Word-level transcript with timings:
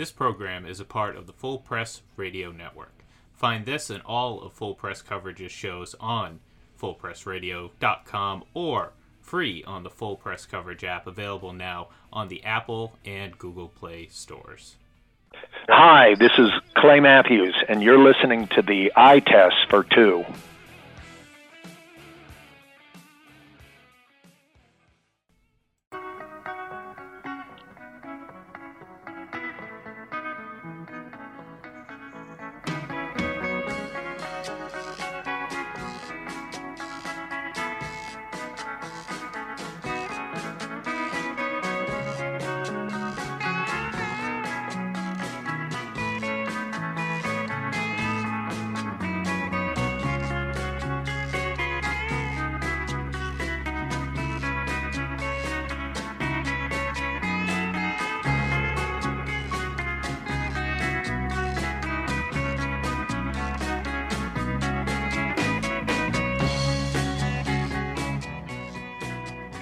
This 0.00 0.12
program 0.12 0.64
is 0.64 0.80
a 0.80 0.86
part 0.86 1.14
of 1.14 1.26
the 1.26 1.32
Full 1.34 1.58
Press 1.58 2.00
Radio 2.16 2.50
Network. 2.50 3.04
Find 3.34 3.66
this 3.66 3.90
and 3.90 4.02
all 4.06 4.40
of 4.40 4.54
Full 4.54 4.74
Press 4.74 5.02
Coverage's 5.02 5.52
shows 5.52 5.94
on 6.00 6.40
fullpressradio.com 6.80 8.44
or 8.54 8.94
free 9.20 9.62
on 9.64 9.82
the 9.82 9.90
Full 9.90 10.16
Press 10.16 10.46
Coverage 10.46 10.84
app 10.84 11.06
available 11.06 11.52
now 11.52 11.88
on 12.10 12.28
the 12.28 12.42
Apple 12.44 12.94
and 13.04 13.36
Google 13.36 13.68
Play 13.68 14.08
stores. 14.10 14.76
Hi, 15.68 16.14
this 16.18 16.32
is 16.38 16.48
Clay 16.76 17.00
Matthews, 17.00 17.54
and 17.68 17.82
you're 17.82 18.02
listening 18.02 18.46
to 18.54 18.62
the 18.62 18.90
eye 18.96 19.20
test 19.20 19.68
for 19.68 19.84
two. 19.84 20.24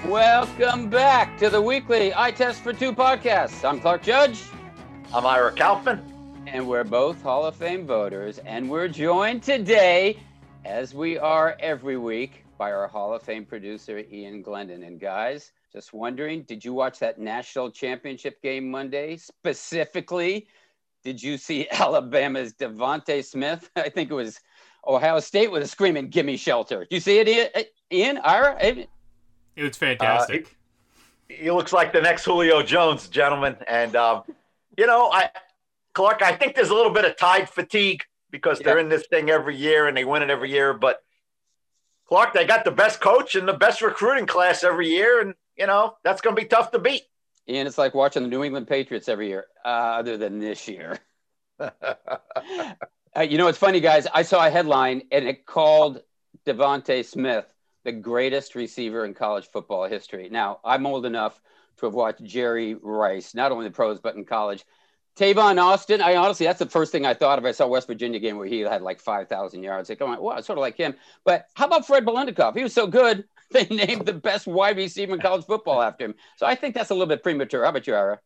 Welcome 0.08 0.88
back 0.88 1.36
to 1.36 1.50
the 1.50 1.60
weekly 1.60 2.14
Eye 2.14 2.30
Test 2.30 2.62
for 2.62 2.72
Two 2.72 2.94
podcast. 2.94 3.62
I'm 3.68 3.78
Clark 3.78 4.02
Judge. 4.02 4.42
I'm 5.12 5.26
Ira 5.26 5.52
Kaufman. 5.54 6.00
And 6.46 6.66
we're 6.66 6.82
both 6.82 7.20
Hall 7.20 7.44
of 7.44 7.54
Fame 7.54 7.86
voters. 7.86 8.38
And 8.38 8.70
we're 8.70 8.88
joined 8.88 9.42
today, 9.42 10.18
as 10.64 10.94
we 10.94 11.18
are 11.18 11.58
every 11.60 11.98
week, 11.98 12.46
by 12.56 12.72
our 12.72 12.88
Hall 12.88 13.12
of 13.12 13.20
Fame 13.20 13.44
producer, 13.44 13.98
Ian 14.10 14.40
Glendon. 14.40 14.82
And 14.82 14.98
guys, 14.98 15.52
just 15.70 15.92
wondering, 15.92 16.40
did 16.44 16.64
you 16.64 16.72
watch 16.72 16.98
that 17.00 17.20
national 17.20 17.70
championship 17.70 18.40
game 18.40 18.70
Monday? 18.70 19.18
Specifically, 19.18 20.48
did 21.04 21.22
you 21.22 21.36
see 21.36 21.68
Alabama's 21.72 22.54
DeVonta 22.54 23.22
Smith? 23.22 23.70
I 23.76 23.90
think 23.90 24.10
it 24.10 24.14
was 24.14 24.40
Ohio 24.86 25.20
State 25.20 25.52
with 25.52 25.62
a 25.62 25.68
screaming, 25.68 26.08
Gimme 26.08 26.38
shelter. 26.38 26.86
Did 26.86 26.94
you 26.94 27.00
see 27.00 27.18
it, 27.18 27.74
Ian? 27.92 28.16
Ira? 28.24 28.86
It 29.58 29.64
was 29.64 29.76
fantastic. 29.76 30.46
Uh, 30.46 30.48
he, 31.28 31.34
he, 31.42 31.50
looks 31.50 31.72
like 31.72 31.92
the 31.92 32.00
next 32.00 32.24
Julio 32.24 32.62
Jones, 32.62 33.08
gentlemen. 33.08 33.56
And, 33.66 33.96
um, 33.96 34.22
you 34.76 34.86
know, 34.86 35.10
I, 35.10 35.30
Clark, 35.94 36.22
I 36.22 36.36
think 36.36 36.54
there's 36.54 36.70
a 36.70 36.74
little 36.74 36.92
bit 36.92 37.04
of 37.04 37.16
tide 37.16 37.48
fatigue 37.48 38.04
because 38.30 38.60
they're 38.60 38.78
in 38.78 38.88
this 38.88 39.08
thing 39.08 39.30
every 39.30 39.56
year 39.56 39.88
and 39.88 39.96
they 39.96 40.04
win 40.04 40.22
it 40.22 40.30
every 40.30 40.52
year. 40.52 40.74
But, 40.74 41.02
Clark, 42.06 42.34
they 42.34 42.46
got 42.46 42.64
the 42.64 42.70
best 42.70 43.00
coach 43.00 43.34
and 43.34 43.48
the 43.48 43.52
best 43.52 43.82
recruiting 43.82 44.26
class 44.26 44.62
every 44.62 44.90
year. 44.90 45.20
And, 45.20 45.34
you 45.56 45.66
know, 45.66 45.96
that's 46.04 46.20
going 46.20 46.36
to 46.36 46.40
be 46.40 46.46
tough 46.46 46.70
to 46.70 46.78
beat. 46.78 47.02
And 47.48 47.66
it's 47.66 47.78
like 47.78 47.96
watching 47.96 48.22
the 48.22 48.28
New 48.28 48.44
England 48.44 48.68
Patriots 48.68 49.08
every 49.08 49.26
year, 49.26 49.46
uh, 49.64 49.98
other 49.98 50.16
than 50.16 50.38
this 50.38 50.68
year. 50.68 51.00
uh, 51.58 51.72
you 53.28 53.38
know, 53.38 53.48
it's 53.48 53.58
funny, 53.58 53.80
guys. 53.80 54.06
I 54.14 54.22
saw 54.22 54.46
a 54.46 54.50
headline 54.50 55.02
and 55.10 55.26
it 55.26 55.46
called 55.46 56.00
DeVonta 56.46 57.04
Smith 57.04 57.52
the 57.84 57.92
greatest 57.92 58.54
receiver 58.54 59.04
in 59.04 59.14
college 59.14 59.48
football 59.48 59.84
history. 59.86 60.28
Now, 60.30 60.60
I'm 60.64 60.86
old 60.86 61.06
enough 61.06 61.40
to 61.78 61.86
have 61.86 61.94
watched 61.94 62.22
Jerry 62.22 62.74
Rice, 62.74 63.34
not 63.34 63.52
only 63.52 63.66
the 63.66 63.74
pros, 63.74 64.00
but 64.00 64.16
in 64.16 64.24
college. 64.24 64.64
Tavon 65.16 65.60
Austin, 65.60 66.00
I 66.00 66.14
honestly, 66.16 66.46
that's 66.46 66.60
the 66.60 66.66
first 66.66 66.92
thing 66.92 67.04
I 67.04 67.14
thought 67.14 67.38
of. 67.38 67.44
I 67.44 67.50
saw 67.50 67.66
West 67.66 67.88
Virginia 67.88 68.20
game 68.20 68.36
where 68.36 68.46
he 68.46 68.60
had 68.60 68.82
like 68.82 69.00
5,000 69.00 69.62
yards. 69.62 69.88
Like, 69.88 70.00
oh, 70.00 70.20
wow, 70.20 70.40
sort 70.40 70.58
of 70.58 70.62
like 70.62 70.76
him. 70.76 70.94
But 71.24 71.46
how 71.54 71.66
about 71.66 71.86
Fred 71.86 72.04
Biletnikoff? 72.04 72.56
He 72.56 72.62
was 72.62 72.72
so 72.72 72.86
good, 72.86 73.24
they 73.50 73.64
named 73.66 74.06
the 74.06 74.12
best 74.12 74.46
wide 74.46 74.76
receiver 74.76 75.14
in 75.14 75.20
college 75.20 75.44
football 75.44 75.82
after 75.82 76.04
him. 76.04 76.14
So 76.36 76.46
I 76.46 76.54
think 76.54 76.74
that's 76.74 76.90
a 76.90 76.94
little 76.94 77.06
bit 77.08 77.22
premature. 77.22 77.64
How 77.64 77.70
about 77.70 77.86
you, 77.86 77.94
Ira? 77.94 78.20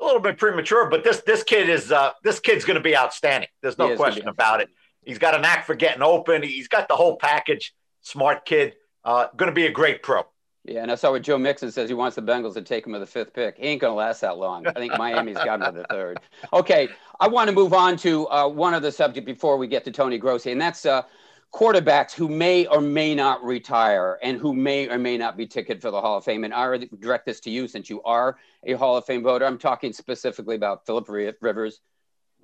A 0.00 0.04
little 0.04 0.20
bit 0.20 0.36
premature, 0.36 0.90
but 0.90 1.04
this 1.04 1.22
this 1.22 1.42
kid 1.42 1.70
is 1.70 1.90
uh, 1.90 2.12
this 2.22 2.38
kid's 2.38 2.66
going 2.66 2.76
to 2.76 2.82
be 2.82 2.94
outstanding. 2.94 3.48
There's 3.62 3.78
no 3.78 3.96
question 3.96 4.28
about 4.28 4.60
it. 4.60 4.68
He's 5.06 5.18
got 5.18 5.34
a 5.34 5.38
knack 5.38 5.64
for 5.64 5.74
getting 5.74 6.02
open. 6.02 6.42
He's 6.42 6.68
got 6.68 6.88
the 6.88 6.96
whole 6.96 7.16
package. 7.16 7.72
Smart 8.06 8.44
kid. 8.44 8.76
Uh, 9.04 9.26
going 9.36 9.50
to 9.50 9.54
be 9.54 9.66
a 9.66 9.70
great 9.70 10.00
pro. 10.00 10.22
Yeah, 10.64 10.82
and 10.82 10.92
I 10.92 10.94
saw 10.94 11.10
what 11.10 11.22
Joe 11.22 11.38
Mixon 11.38 11.72
says. 11.72 11.88
He 11.88 11.94
wants 11.94 12.14
the 12.14 12.22
Bengals 12.22 12.54
to 12.54 12.62
take 12.62 12.86
him 12.86 12.92
with 12.92 13.00
the 13.00 13.06
fifth 13.06 13.34
pick. 13.34 13.56
He 13.58 13.64
ain't 13.64 13.80
going 13.80 13.90
to 13.90 13.96
last 13.96 14.20
that 14.20 14.38
long. 14.38 14.64
I 14.64 14.72
think 14.74 14.96
Miami's 14.96 15.34
got 15.34 15.60
him 15.60 15.74
with 15.74 15.82
the 15.82 15.86
third. 15.92 16.20
Okay, 16.52 16.88
I 17.18 17.26
want 17.26 17.50
to 17.50 17.54
move 17.54 17.72
on 17.72 17.96
to 17.98 18.28
uh, 18.28 18.46
one 18.46 18.74
other 18.74 18.92
subject 18.92 19.26
before 19.26 19.56
we 19.56 19.66
get 19.66 19.84
to 19.86 19.90
Tony 19.90 20.18
Grossi, 20.18 20.52
and 20.52 20.60
that's 20.60 20.86
uh, 20.86 21.02
quarterbacks 21.52 22.12
who 22.12 22.28
may 22.28 22.66
or 22.66 22.80
may 22.80 23.12
not 23.12 23.42
retire 23.42 24.20
and 24.22 24.38
who 24.38 24.54
may 24.54 24.88
or 24.88 24.98
may 24.98 25.18
not 25.18 25.36
be 25.36 25.44
ticket 25.44 25.82
for 25.82 25.90
the 25.90 26.00
Hall 26.00 26.18
of 26.18 26.24
Fame. 26.24 26.44
And 26.44 26.54
I 26.54 26.78
direct 27.00 27.26
this 27.26 27.40
to 27.40 27.50
you 27.50 27.66
since 27.66 27.90
you 27.90 28.04
are 28.04 28.38
a 28.62 28.74
Hall 28.74 28.96
of 28.96 29.04
Fame 29.04 29.24
voter. 29.24 29.44
I'm 29.44 29.58
talking 29.58 29.92
specifically 29.92 30.54
about 30.54 30.86
Philip 30.86 31.08
Rivers, 31.40 31.80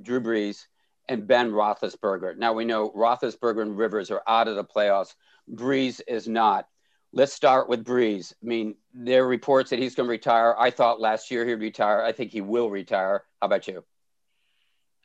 Drew 0.03 0.21
Brees, 0.21 0.67
and 1.09 1.27
Ben 1.27 1.51
Roethlisberger. 1.51 2.37
Now 2.37 2.53
we 2.53 2.65
know 2.65 2.91
Roethlisberger 2.91 3.63
and 3.63 3.77
Rivers 3.77 4.11
are 4.11 4.23
out 4.27 4.49
of 4.49 4.57
the 4.57 4.65
playoffs 4.65 5.15
Brees 5.51 6.01
is 6.07 6.29
not. 6.29 6.67
Let's 7.13 7.33
start 7.33 7.69
with 7.69 7.85
Brees. 7.85 8.33
I 8.43 8.47
mean, 8.47 8.77
there 8.95 9.25
are 9.25 9.29
reports 9.29 9.71
that 9.71 9.79
he's 9.79 9.95
going 9.95 10.07
to 10.07 10.11
retire. 10.11 10.55
I 10.59 10.71
thought 10.71 11.01
last 11.01 11.31
year 11.31 11.47
he'd 11.47 11.55
retire. 11.55 12.03
I 12.03 12.13
think 12.13 12.33
he 12.33 12.41
will 12.41 12.71
retire. 12.71 13.25
How 13.41 13.47
about 13.47 13.69
you? 13.69 13.85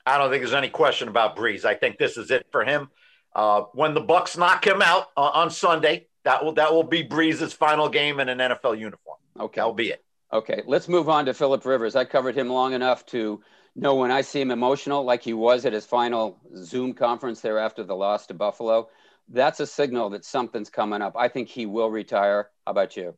I 0.05 0.17
don't 0.17 0.29
think 0.29 0.41
there's 0.41 0.53
any 0.53 0.69
question 0.69 1.09
about 1.09 1.35
Brees. 1.35 1.65
I 1.65 1.75
think 1.75 1.97
this 1.97 2.15
is 2.15 2.31
it 2.31 2.47
for 2.49 2.63
him. 2.63 2.89
Uh, 3.35 3.63
when 3.73 3.93
the 3.93 4.01
Bucs 4.01 4.37
knock 4.37 4.65
him 4.65 4.81
out 4.81 5.07
uh, 5.17 5.31
on 5.33 5.49
Sunday, 5.49 6.07
that 6.23 6.43
will 6.43 6.53
that 6.53 6.73
will 6.73 6.83
be 6.83 7.03
Brees's 7.03 7.53
final 7.53 7.89
game 7.89 8.19
in 8.21 8.29
an 8.29 8.37
NFL 8.37 8.79
uniform. 8.79 9.17
Okay, 9.37 9.59
that'll 9.59 9.73
be 9.73 9.89
it. 9.89 10.03
Okay, 10.31 10.63
let's 10.65 10.87
move 10.87 11.09
on 11.09 11.25
to 11.25 11.33
Philip 11.33 11.65
Rivers. 11.65 11.95
I 11.95 12.05
covered 12.05 12.35
him 12.35 12.49
long 12.49 12.73
enough 12.73 13.05
to 13.07 13.41
know 13.75 13.95
when 13.95 14.11
I 14.11 14.21
see 14.21 14.41
him 14.41 14.51
emotional, 14.51 15.03
like 15.03 15.21
he 15.21 15.33
was 15.33 15.65
at 15.65 15.73
his 15.73 15.85
final 15.85 16.39
Zoom 16.63 16.93
conference 16.93 17.41
there 17.41 17.59
after 17.59 17.83
the 17.83 17.95
loss 17.95 18.27
to 18.27 18.33
Buffalo 18.33 18.89
that's 19.29 19.59
a 19.59 19.67
signal 19.67 20.11
that 20.11 20.25
something's 20.25 20.69
coming 20.69 21.01
up. 21.01 21.15
I 21.17 21.27
think 21.27 21.49
he 21.49 21.65
will 21.65 21.89
retire. 21.89 22.49
How 22.65 22.71
about 22.71 22.95
you? 22.95 23.15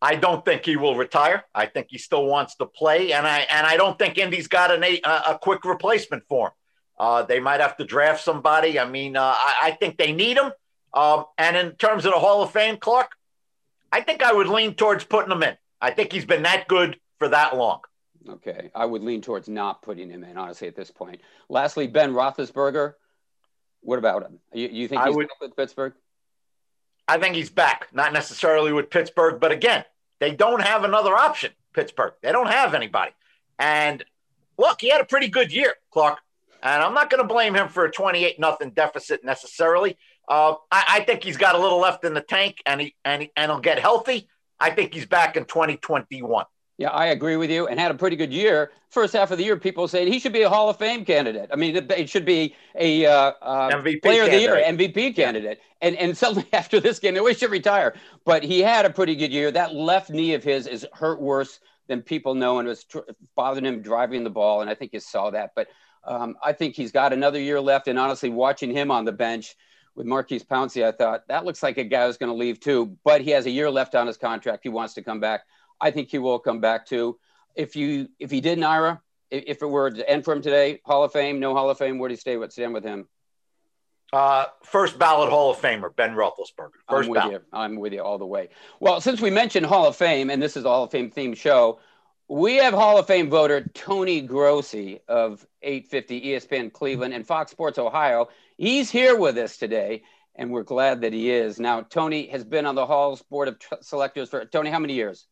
I 0.00 0.14
don't 0.14 0.44
think 0.44 0.64
he 0.64 0.76
will 0.76 0.96
retire. 0.96 1.44
I 1.54 1.66
think 1.66 1.88
he 1.90 1.98
still 1.98 2.26
wants 2.26 2.56
to 2.56 2.66
play, 2.66 3.12
and 3.12 3.26
I 3.26 3.40
and 3.50 3.66
I 3.66 3.76
don't 3.76 3.98
think 3.98 4.18
Indy's 4.18 4.46
got 4.46 4.70
an, 4.70 4.84
a, 4.84 5.00
a 5.04 5.38
quick 5.40 5.64
replacement 5.64 6.24
for 6.28 6.48
him. 6.48 6.52
Uh, 6.98 7.22
they 7.22 7.40
might 7.40 7.60
have 7.60 7.76
to 7.78 7.84
draft 7.84 8.22
somebody. 8.22 8.78
I 8.78 8.88
mean, 8.88 9.16
uh, 9.16 9.34
I, 9.36 9.54
I, 9.64 9.70
think 9.72 9.98
they 9.98 10.12
need 10.12 10.38
him. 10.38 10.50
Um, 10.94 11.26
and 11.36 11.54
in 11.54 11.72
terms 11.72 12.06
of 12.06 12.12
the 12.12 12.18
Hall 12.18 12.42
of 12.42 12.52
Fame, 12.52 12.78
Clark, 12.78 13.10
I 13.92 14.00
think 14.00 14.22
I 14.22 14.32
would 14.32 14.48
lean 14.48 14.74
towards 14.74 15.04
putting 15.04 15.30
him 15.30 15.42
in. 15.42 15.56
I 15.78 15.90
think 15.90 16.10
he's 16.10 16.24
been 16.24 16.44
that 16.44 16.68
good 16.68 16.98
for 17.18 17.28
that 17.28 17.54
long. 17.54 17.80
Okay, 18.28 18.70
I 18.74 18.86
would 18.86 19.02
lean 19.02 19.20
towards 19.20 19.48
not 19.48 19.82
putting 19.82 20.10
him 20.10 20.24
in, 20.24 20.36
honestly, 20.38 20.68
at 20.68 20.74
this 20.74 20.90
point. 20.90 21.20
Lastly, 21.48 21.86
Ben 21.86 22.12
Roethlisberger. 22.12 22.94
What 23.86 24.00
about 24.00 24.24
him? 24.24 24.40
You, 24.52 24.68
you 24.68 24.88
think 24.88 25.02
he's 25.02 25.14
would, 25.14 25.28
with 25.40 25.56
Pittsburgh? 25.56 25.92
I 27.06 27.18
think 27.18 27.36
he's 27.36 27.50
back, 27.50 27.86
not 27.92 28.12
necessarily 28.12 28.72
with 28.72 28.90
Pittsburgh, 28.90 29.38
but 29.38 29.52
again, 29.52 29.84
they 30.18 30.34
don't 30.34 30.60
have 30.60 30.82
another 30.82 31.14
option. 31.14 31.52
Pittsburgh, 31.72 32.14
they 32.20 32.32
don't 32.32 32.50
have 32.50 32.74
anybody. 32.74 33.12
And 33.60 34.04
look, 34.58 34.80
he 34.80 34.90
had 34.90 35.00
a 35.00 35.04
pretty 35.04 35.28
good 35.28 35.52
year, 35.52 35.74
Clark. 35.92 36.18
And 36.64 36.82
I'm 36.82 36.94
not 36.94 37.10
going 37.10 37.22
to 37.22 37.32
blame 37.32 37.54
him 37.54 37.68
for 37.68 37.84
a 37.84 37.92
28 37.92 38.40
nothing 38.40 38.70
deficit 38.70 39.24
necessarily. 39.24 39.96
Uh, 40.28 40.54
I, 40.72 40.84
I, 40.88 41.00
think 41.04 41.22
he's 41.22 41.36
got 41.36 41.54
a 41.54 41.58
little 41.58 41.78
left 41.78 42.04
in 42.04 42.12
the 42.12 42.20
tank, 42.20 42.60
and 42.66 42.80
he 42.80 42.96
and 43.04 43.22
he, 43.22 43.30
and 43.36 43.52
he'll 43.52 43.60
get 43.60 43.78
healthy. 43.78 44.26
I 44.58 44.70
think 44.70 44.92
he's 44.92 45.06
back 45.06 45.36
in 45.36 45.44
2021. 45.44 46.44
Yeah, 46.78 46.90
I 46.90 47.06
agree 47.06 47.36
with 47.36 47.50
you, 47.50 47.66
and 47.68 47.80
had 47.80 47.90
a 47.90 47.94
pretty 47.94 48.16
good 48.16 48.32
year. 48.32 48.70
First 48.90 49.14
half 49.14 49.30
of 49.30 49.38
the 49.38 49.44
year, 49.44 49.56
people 49.56 49.88
saying 49.88 50.12
he 50.12 50.18
should 50.18 50.34
be 50.34 50.42
a 50.42 50.50
Hall 50.50 50.68
of 50.68 50.76
Fame 50.76 51.06
candidate. 51.06 51.48
I 51.50 51.56
mean, 51.56 51.74
it, 51.74 52.10
should 52.10 52.26
be 52.26 52.54
a 52.74 53.06
uh, 53.06 53.32
uh, 53.40 53.70
MVP 53.70 54.02
Player 54.02 54.26
candidate. 54.26 54.50
of 54.50 54.76
the 54.76 54.84
Year, 54.84 54.98
MVP 55.02 55.16
candidate. 55.16 55.58
Yeah. 55.58 55.88
And 55.88 55.96
and 55.96 56.16
suddenly 56.16 56.46
after 56.52 56.78
this 56.78 56.98
game, 56.98 57.14
they 57.14 57.34
should 57.34 57.50
retire. 57.50 57.94
But 58.26 58.42
he 58.42 58.60
had 58.60 58.84
a 58.84 58.90
pretty 58.90 59.16
good 59.16 59.32
year. 59.32 59.50
That 59.50 59.74
left 59.74 60.10
knee 60.10 60.34
of 60.34 60.44
his 60.44 60.66
is 60.66 60.86
hurt 60.92 61.20
worse 61.20 61.60
than 61.88 62.02
people 62.02 62.34
know, 62.34 62.58
and 62.58 62.68
was 62.68 62.84
tr- 62.84 62.98
bothering 63.34 63.64
him 63.64 63.80
driving 63.80 64.22
the 64.22 64.30
ball. 64.30 64.60
And 64.60 64.68
I 64.68 64.74
think 64.74 64.92
you 64.92 65.00
saw 65.00 65.30
that. 65.30 65.52
But 65.56 65.68
um, 66.04 66.36
I 66.44 66.52
think 66.52 66.74
he's 66.74 66.92
got 66.92 67.14
another 67.14 67.40
year 67.40 67.60
left. 67.60 67.88
And 67.88 67.98
honestly, 67.98 68.28
watching 68.28 68.70
him 68.70 68.90
on 68.90 69.06
the 69.06 69.12
bench 69.12 69.54
with 69.94 70.06
Maurkice 70.06 70.44
Pouncey, 70.44 70.84
I 70.84 70.92
thought 70.92 71.26
that 71.28 71.46
looks 71.46 71.62
like 71.62 71.78
a 71.78 71.84
guy 71.84 72.06
who's 72.06 72.18
going 72.18 72.30
to 72.30 72.36
leave 72.36 72.60
too. 72.60 72.98
But 73.02 73.22
he 73.22 73.30
has 73.30 73.46
a 73.46 73.50
year 73.50 73.70
left 73.70 73.94
on 73.94 74.06
his 74.06 74.18
contract. 74.18 74.62
He 74.62 74.68
wants 74.68 74.92
to 74.94 75.02
come 75.02 75.20
back. 75.20 75.42
I 75.80 75.90
think 75.90 76.10
he 76.10 76.18
will 76.18 76.38
come 76.38 76.60
back 76.60 76.86
too. 76.86 77.18
If 77.54 77.76
you 77.76 78.08
if 78.18 78.30
he 78.30 78.40
didn't, 78.40 78.64
Ira, 78.64 79.00
if 79.30 79.62
it 79.62 79.66
were 79.66 79.90
to 79.90 80.08
end 80.08 80.24
for 80.24 80.32
him 80.32 80.42
today, 80.42 80.80
Hall 80.84 81.04
of 81.04 81.12
Fame, 81.12 81.40
no 81.40 81.54
Hall 81.54 81.70
of 81.70 81.78
Fame, 81.78 81.98
where 81.98 82.08
do 82.08 82.12
you 82.14 82.18
stay 82.18 82.36
with 82.36 82.52
stand 82.52 82.74
with 82.74 82.84
him? 82.84 83.08
Uh, 84.12 84.46
first 84.62 84.98
ballot 84.98 85.30
Hall 85.30 85.50
of 85.50 85.58
Famer, 85.58 85.94
Ben 85.94 86.14
Roethlisberger. 86.14 86.70
First 86.88 87.06
I'm 87.06 87.08
with 87.08 87.20
ballot. 87.20 87.32
you. 87.32 87.40
I'm 87.52 87.76
with 87.76 87.92
you 87.92 88.02
all 88.02 88.18
the 88.18 88.26
way. 88.26 88.50
Well, 88.78 89.00
since 89.00 89.20
we 89.20 89.30
mentioned 89.30 89.66
Hall 89.66 89.86
of 89.86 89.96
Fame, 89.96 90.30
and 90.30 90.40
this 90.40 90.56
is 90.56 90.64
a 90.64 90.68
Hall 90.68 90.84
of 90.84 90.90
Fame 90.90 91.10
themed 91.10 91.36
show, 91.36 91.80
we 92.28 92.56
have 92.56 92.72
Hall 92.72 92.98
of 92.98 93.06
Fame 93.06 93.28
voter 93.30 93.68
Tony 93.74 94.20
Grossi 94.20 95.00
of 95.08 95.46
850 95.62 96.20
ESPN 96.22 96.72
Cleveland 96.72 97.14
and 97.14 97.26
Fox 97.26 97.50
Sports 97.50 97.78
Ohio. 97.78 98.28
He's 98.56 98.90
here 98.90 99.16
with 99.16 99.38
us 99.38 99.56
today, 99.56 100.02
and 100.34 100.50
we're 100.50 100.62
glad 100.62 101.00
that 101.00 101.12
he 101.12 101.30
is. 101.30 101.58
Now, 101.58 101.82
Tony 101.82 102.28
has 102.28 102.44
been 102.44 102.66
on 102.66 102.74
the 102.74 102.86
Hall's 102.86 103.22
board 103.22 103.48
of 103.48 103.58
selectors 103.80 104.28
for 104.28 104.44
Tony. 104.44 104.70
How 104.70 104.78
many 104.78 104.94
years? 104.94 105.26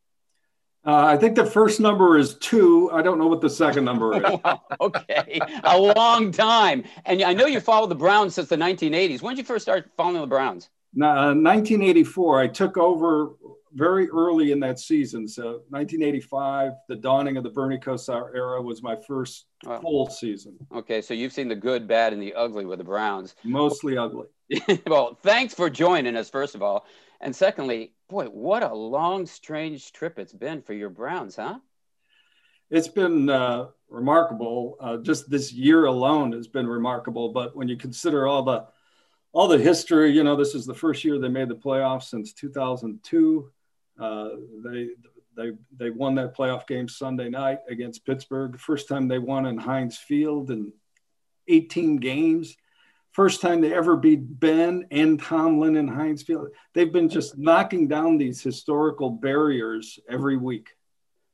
Uh, 0.87 1.05
I 1.07 1.17
think 1.17 1.35
the 1.35 1.47
first 1.47 1.81
number 1.81 2.19
is 2.19 2.35
two. 2.37 2.91
I 2.93 3.01
don't 3.01 3.19
know 3.19 3.27
what 3.27 3.41
the 3.41 3.49
second 3.49 3.85
number 3.85 4.17
is. 4.17 4.41
okay, 4.81 5.41
a 5.65 5.79
long 5.79 6.31
time. 6.31 6.85
And 7.07 7.23
I 7.23 7.33
know 7.33 7.47
you 7.47 7.61
followed 7.61 7.89
the 7.89 7.95
Browns 7.95 8.35
since 8.35 8.49
the 8.49 8.57
1980s. 8.57 9.23
When 9.23 9.35
did 9.35 9.43
you 9.43 9.47
first 9.47 9.65
start 9.65 9.91
following 9.97 10.21
the 10.21 10.27
Browns? 10.27 10.69
Now, 10.95 11.27
1984. 11.27 12.41
I 12.41 12.47
took 12.49 12.77
over 12.77 13.31
very 13.75 14.09
early 14.11 14.53
in 14.53 14.61
that 14.61 14.79
season. 14.79 15.27
So 15.27 15.63
1985, 15.71 16.73
the 16.89 16.97
dawning 16.97 17.37
of 17.37 17.45
the 17.45 17.51
Bernie 17.51 17.79
Kosar 17.79 18.35
era 18.35 18.63
was 18.63 18.83
my 18.83 18.97
first 19.09 19.47
wow. 19.65 19.81
full 19.81 20.09
season. 20.09 20.57
Okay, 20.75 21.03
so 21.03 21.13
you've 21.13 21.33
seen 21.33 21.49
the 21.49 21.57
good, 21.57 21.89
bad, 21.89 22.13
and 22.13 22.23
the 22.23 22.35
ugly 22.35 22.65
with 22.67 22.79
the 22.79 22.85
Browns. 22.85 23.35
Mostly 23.43 23.97
ugly. 23.99 24.27
well, 24.87 25.19
thanks 25.23 25.55
for 25.55 25.69
joining 25.69 26.17
us, 26.17 26.31
first 26.31 26.55
of 26.55 26.63
all. 26.63 26.87
And 27.21 27.35
secondly, 27.35 27.94
boy, 28.09 28.27
what 28.27 28.63
a 28.63 28.75
long, 28.75 29.27
strange 29.27 29.93
trip 29.93 30.19
it's 30.19 30.33
been 30.33 30.63
for 30.63 30.73
your 30.73 30.91
Browns, 30.91 31.37
huh? 31.37 31.59
It's 32.71 32.89
been 32.89 33.29
uh, 33.29 33.69
remarkable. 33.89 34.77
Uh, 34.81 34.97
just 34.99 35.31
this 35.31 35.53
year 35.53 35.85
alone 35.85 36.33
has 36.33 36.49
been 36.49 36.67
remarkable. 36.67 37.31
But 37.31 37.55
when 37.55 37.69
you 37.69 37.77
consider 37.77 38.27
all 38.27 38.43
the 38.43 38.67
all 39.33 39.49
the 39.49 39.59
history, 39.59 40.13
you 40.13 40.25
know, 40.25 40.37
this 40.37 40.55
is 40.55 40.65
the 40.65 40.75
first 40.75 41.05
year 41.05 41.19
they 41.19 41.29
made 41.29 41.49
the 41.49 41.57
playoffs 41.57 42.05
since 42.05 42.33
2002. 42.33 43.51
Uh, 44.01 44.29
they 44.65 44.89
they 45.37 45.53
they 45.77 45.91
won 45.91 46.15
that 46.15 46.37
playoff 46.37 46.67
game 46.67 46.89
Sunday 46.89 47.29
night 47.29 47.59
against 47.69 48.07
Pittsburgh. 48.07 48.59
First 48.59 48.89
time 48.89 49.09
they 49.09 49.19
won 49.19 49.47
in 49.47 49.59
Heinz 49.59 49.99
Field 49.99 50.51
in 50.51 50.73
18 51.49 51.97
games 51.99 52.57
first 53.15 53.41
time 53.41 53.61
they 53.61 53.73
ever 53.73 53.97
beat 53.97 54.19
Ben 54.41 54.87
and 54.91 55.23
Tomlin 55.23 55.77
in 55.77 55.89
Heinz 55.89 56.23
Field. 56.23 56.49
They've 56.75 56.93
been 56.93 57.09
just 57.09 57.39
knocking 57.39 57.89
down 57.89 58.19
these 58.19 58.43
historical 58.43 59.09
barriers 59.09 59.99
every 60.09 60.37
week. 60.37 60.71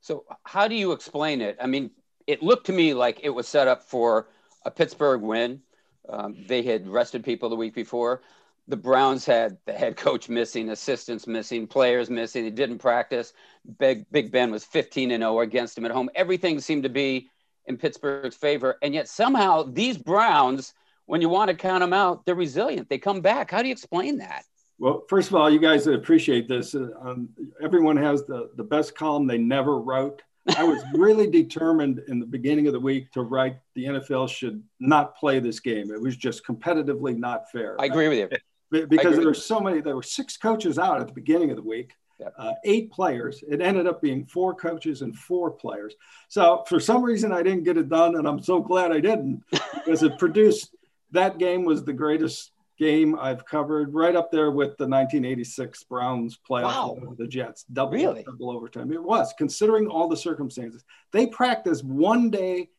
So, 0.02 0.24
how 0.44 0.68
do 0.68 0.74
you 0.74 0.92
explain 0.92 1.40
it? 1.40 1.56
I 1.60 1.66
mean, 1.66 1.90
it 2.26 2.42
looked 2.42 2.66
to 2.66 2.72
me 2.72 2.94
like 2.94 3.20
it 3.22 3.30
was 3.30 3.48
set 3.48 3.66
up 3.66 3.82
for 3.82 4.28
a 4.64 4.70
Pittsburgh 4.70 5.22
win. 5.22 5.62
Um, 6.08 6.36
they 6.46 6.62
had 6.62 6.86
rested 6.86 7.24
people 7.24 7.48
the 7.48 7.56
week 7.56 7.74
before. 7.74 8.22
The 8.68 8.76
Browns 8.76 9.24
had 9.24 9.56
the 9.64 9.72
head 9.72 9.96
coach 9.96 10.28
missing, 10.28 10.68
assistants 10.68 11.26
missing, 11.26 11.66
players 11.66 12.10
missing. 12.10 12.44
They 12.44 12.50
didn't 12.50 12.78
practice. 12.78 13.32
Big 13.78 14.04
Big 14.10 14.30
Ben 14.30 14.50
was 14.50 14.64
15 14.64 15.10
and 15.12 15.22
0 15.22 15.40
against 15.40 15.78
him 15.78 15.86
at 15.86 15.90
home. 15.92 16.10
Everything 16.14 16.60
seemed 16.60 16.82
to 16.82 16.90
be 16.90 17.30
in 17.66 17.78
Pittsburgh's 17.78 18.36
favor, 18.36 18.76
and 18.82 18.92
yet 18.92 19.08
somehow 19.08 19.62
these 19.62 19.96
Browns 19.96 20.74
when 21.10 21.20
you 21.20 21.28
want 21.28 21.48
to 21.48 21.56
count 21.56 21.80
them 21.80 21.92
out, 21.92 22.24
they're 22.24 22.36
resilient. 22.36 22.88
They 22.88 22.98
come 22.98 23.20
back. 23.20 23.50
How 23.50 23.62
do 23.62 23.68
you 23.68 23.72
explain 23.72 24.18
that? 24.18 24.44
Well, 24.78 25.02
first 25.08 25.28
of 25.28 25.34
all, 25.34 25.50
you 25.50 25.58
guys 25.58 25.88
appreciate 25.88 26.46
this. 26.46 26.76
Uh, 26.76 26.90
um, 27.02 27.28
everyone 27.60 27.96
has 27.96 28.24
the, 28.26 28.50
the 28.54 28.62
best 28.62 28.94
column 28.94 29.26
they 29.26 29.36
never 29.36 29.80
wrote. 29.80 30.22
I 30.56 30.62
was 30.62 30.80
really 30.94 31.26
determined 31.28 32.00
in 32.06 32.20
the 32.20 32.26
beginning 32.26 32.68
of 32.68 32.74
the 32.74 32.80
week 32.80 33.10
to 33.10 33.22
write 33.22 33.56
the 33.74 33.86
NFL 33.86 34.28
should 34.28 34.62
not 34.78 35.16
play 35.16 35.40
this 35.40 35.58
game. 35.58 35.90
It 35.90 36.00
was 36.00 36.16
just 36.16 36.46
competitively 36.46 37.18
not 37.18 37.50
fair. 37.50 37.74
I 37.80 37.86
agree 37.86 38.06
with 38.06 38.30
you. 38.72 38.86
Because 38.86 39.16
there 39.16 39.26
were 39.26 39.34
so 39.34 39.58
many, 39.58 39.80
there 39.80 39.96
were 39.96 40.04
six 40.04 40.36
coaches 40.36 40.78
out 40.78 41.00
at 41.00 41.08
the 41.08 41.12
beginning 41.12 41.50
of 41.50 41.56
the 41.56 41.62
week. 41.62 41.92
Yep. 42.20 42.34
Uh, 42.38 42.52
eight 42.64 42.92
players. 42.92 43.42
It 43.48 43.60
ended 43.60 43.88
up 43.88 44.00
being 44.00 44.26
four 44.26 44.54
coaches 44.54 45.02
and 45.02 45.16
four 45.16 45.50
players. 45.50 45.94
So 46.28 46.62
for 46.68 46.78
some 46.78 47.02
reason, 47.02 47.32
I 47.32 47.42
didn't 47.42 47.64
get 47.64 47.78
it 47.78 47.88
done, 47.88 48.14
and 48.14 48.28
I'm 48.28 48.40
so 48.40 48.60
glad 48.60 48.92
I 48.92 49.00
didn't 49.00 49.42
because 49.50 50.02
it 50.02 50.18
produced 50.18 50.76
that 51.12 51.38
game 51.38 51.64
was 51.64 51.84
the 51.84 51.92
greatest 51.92 52.52
game 52.78 53.16
I've 53.18 53.44
covered, 53.44 53.92
right 53.92 54.16
up 54.16 54.32
there 54.32 54.50
with 54.50 54.76
the 54.78 54.88
1986 54.88 55.84
Browns 55.84 56.38
playoff 56.48 56.62
wow. 56.62 57.14
the 57.18 57.26
Jets, 57.26 57.64
double, 57.64 57.92
really? 57.92 58.22
double 58.22 58.50
overtime. 58.50 58.90
It 58.90 59.02
was, 59.02 59.34
considering 59.36 59.86
all 59.86 60.08
the 60.08 60.16
circumstances. 60.16 60.82
They 61.12 61.26
practiced 61.26 61.84
one 61.84 62.30
day 62.30 62.70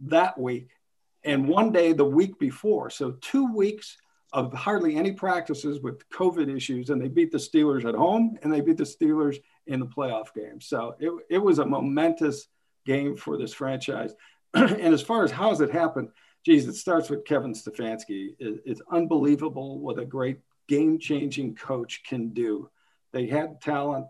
that 0.00 0.38
week 0.38 0.70
and 1.24 1.48
one 1.48 1.72
day 1.72 1.94
the 1.94 2.04
week 2.04 2.38
before. 2.38 2.90
So 2.90 3.12
two 3.22 3.50
weeks 3.52 3.96
of 4.32 4.52
hardly 4.52 4.96
any 4.96 5.12
practices 5.12 5.80
with 5.80 6.06
COVID 6.10 6.54
issues, 6.54 6.90
and 6.90 7.00
they 7.00 7.08
beat 7.08 7.32
the 7.32 7.38
Steelers 7.38 7.86
at 7.86 7.94
home 7.94 8.36
and 8.42 8.52
they 8.52 8.60
beat 8.60 8.76
the 8.76 8.84
Steelers 8.84 9.38
in 9.66 9.80
the 9.80 9.86
playoff 9.86 10.34
game. 10.34 10.60
So 10.60 10.96
it, 10.98 11.10
it 11.30 11.38
was 11.38 11.58
a 11.58 11.64
momentous 11.64 12.48
game 12.84 13.16
for 13.16 13.38
this 13.38 13.54
franchise. 13.54 14.12
and 14.54 14.94
as 14.94 15.00
far 15.00 15.24
as 15.24 15.30
how 15.30 15.48
has 15.48 15.62
it 15.62 15.70
happened, 15.70 16.10
geez, 16.46 16.68
it 16.68 16.76
starts 16.76 17.10
with 17.10 17.24
Kevin 17.24 17.52
Stefanski. 17.52 18.36
It, 18.38 18.62
it's 18.64 18.80
unbelievable 18.92 19.80
what 19.80 19.98
a 19.98 20.04
great 20.04 20.38
game 20.68 20.96
changing 20.96 21.56
coach 21.56 22.04
can 22.08 22.28
do. 22.28 22.70
They 23.12 23.26
had 23.26 23.60
talent. 23.60 24.06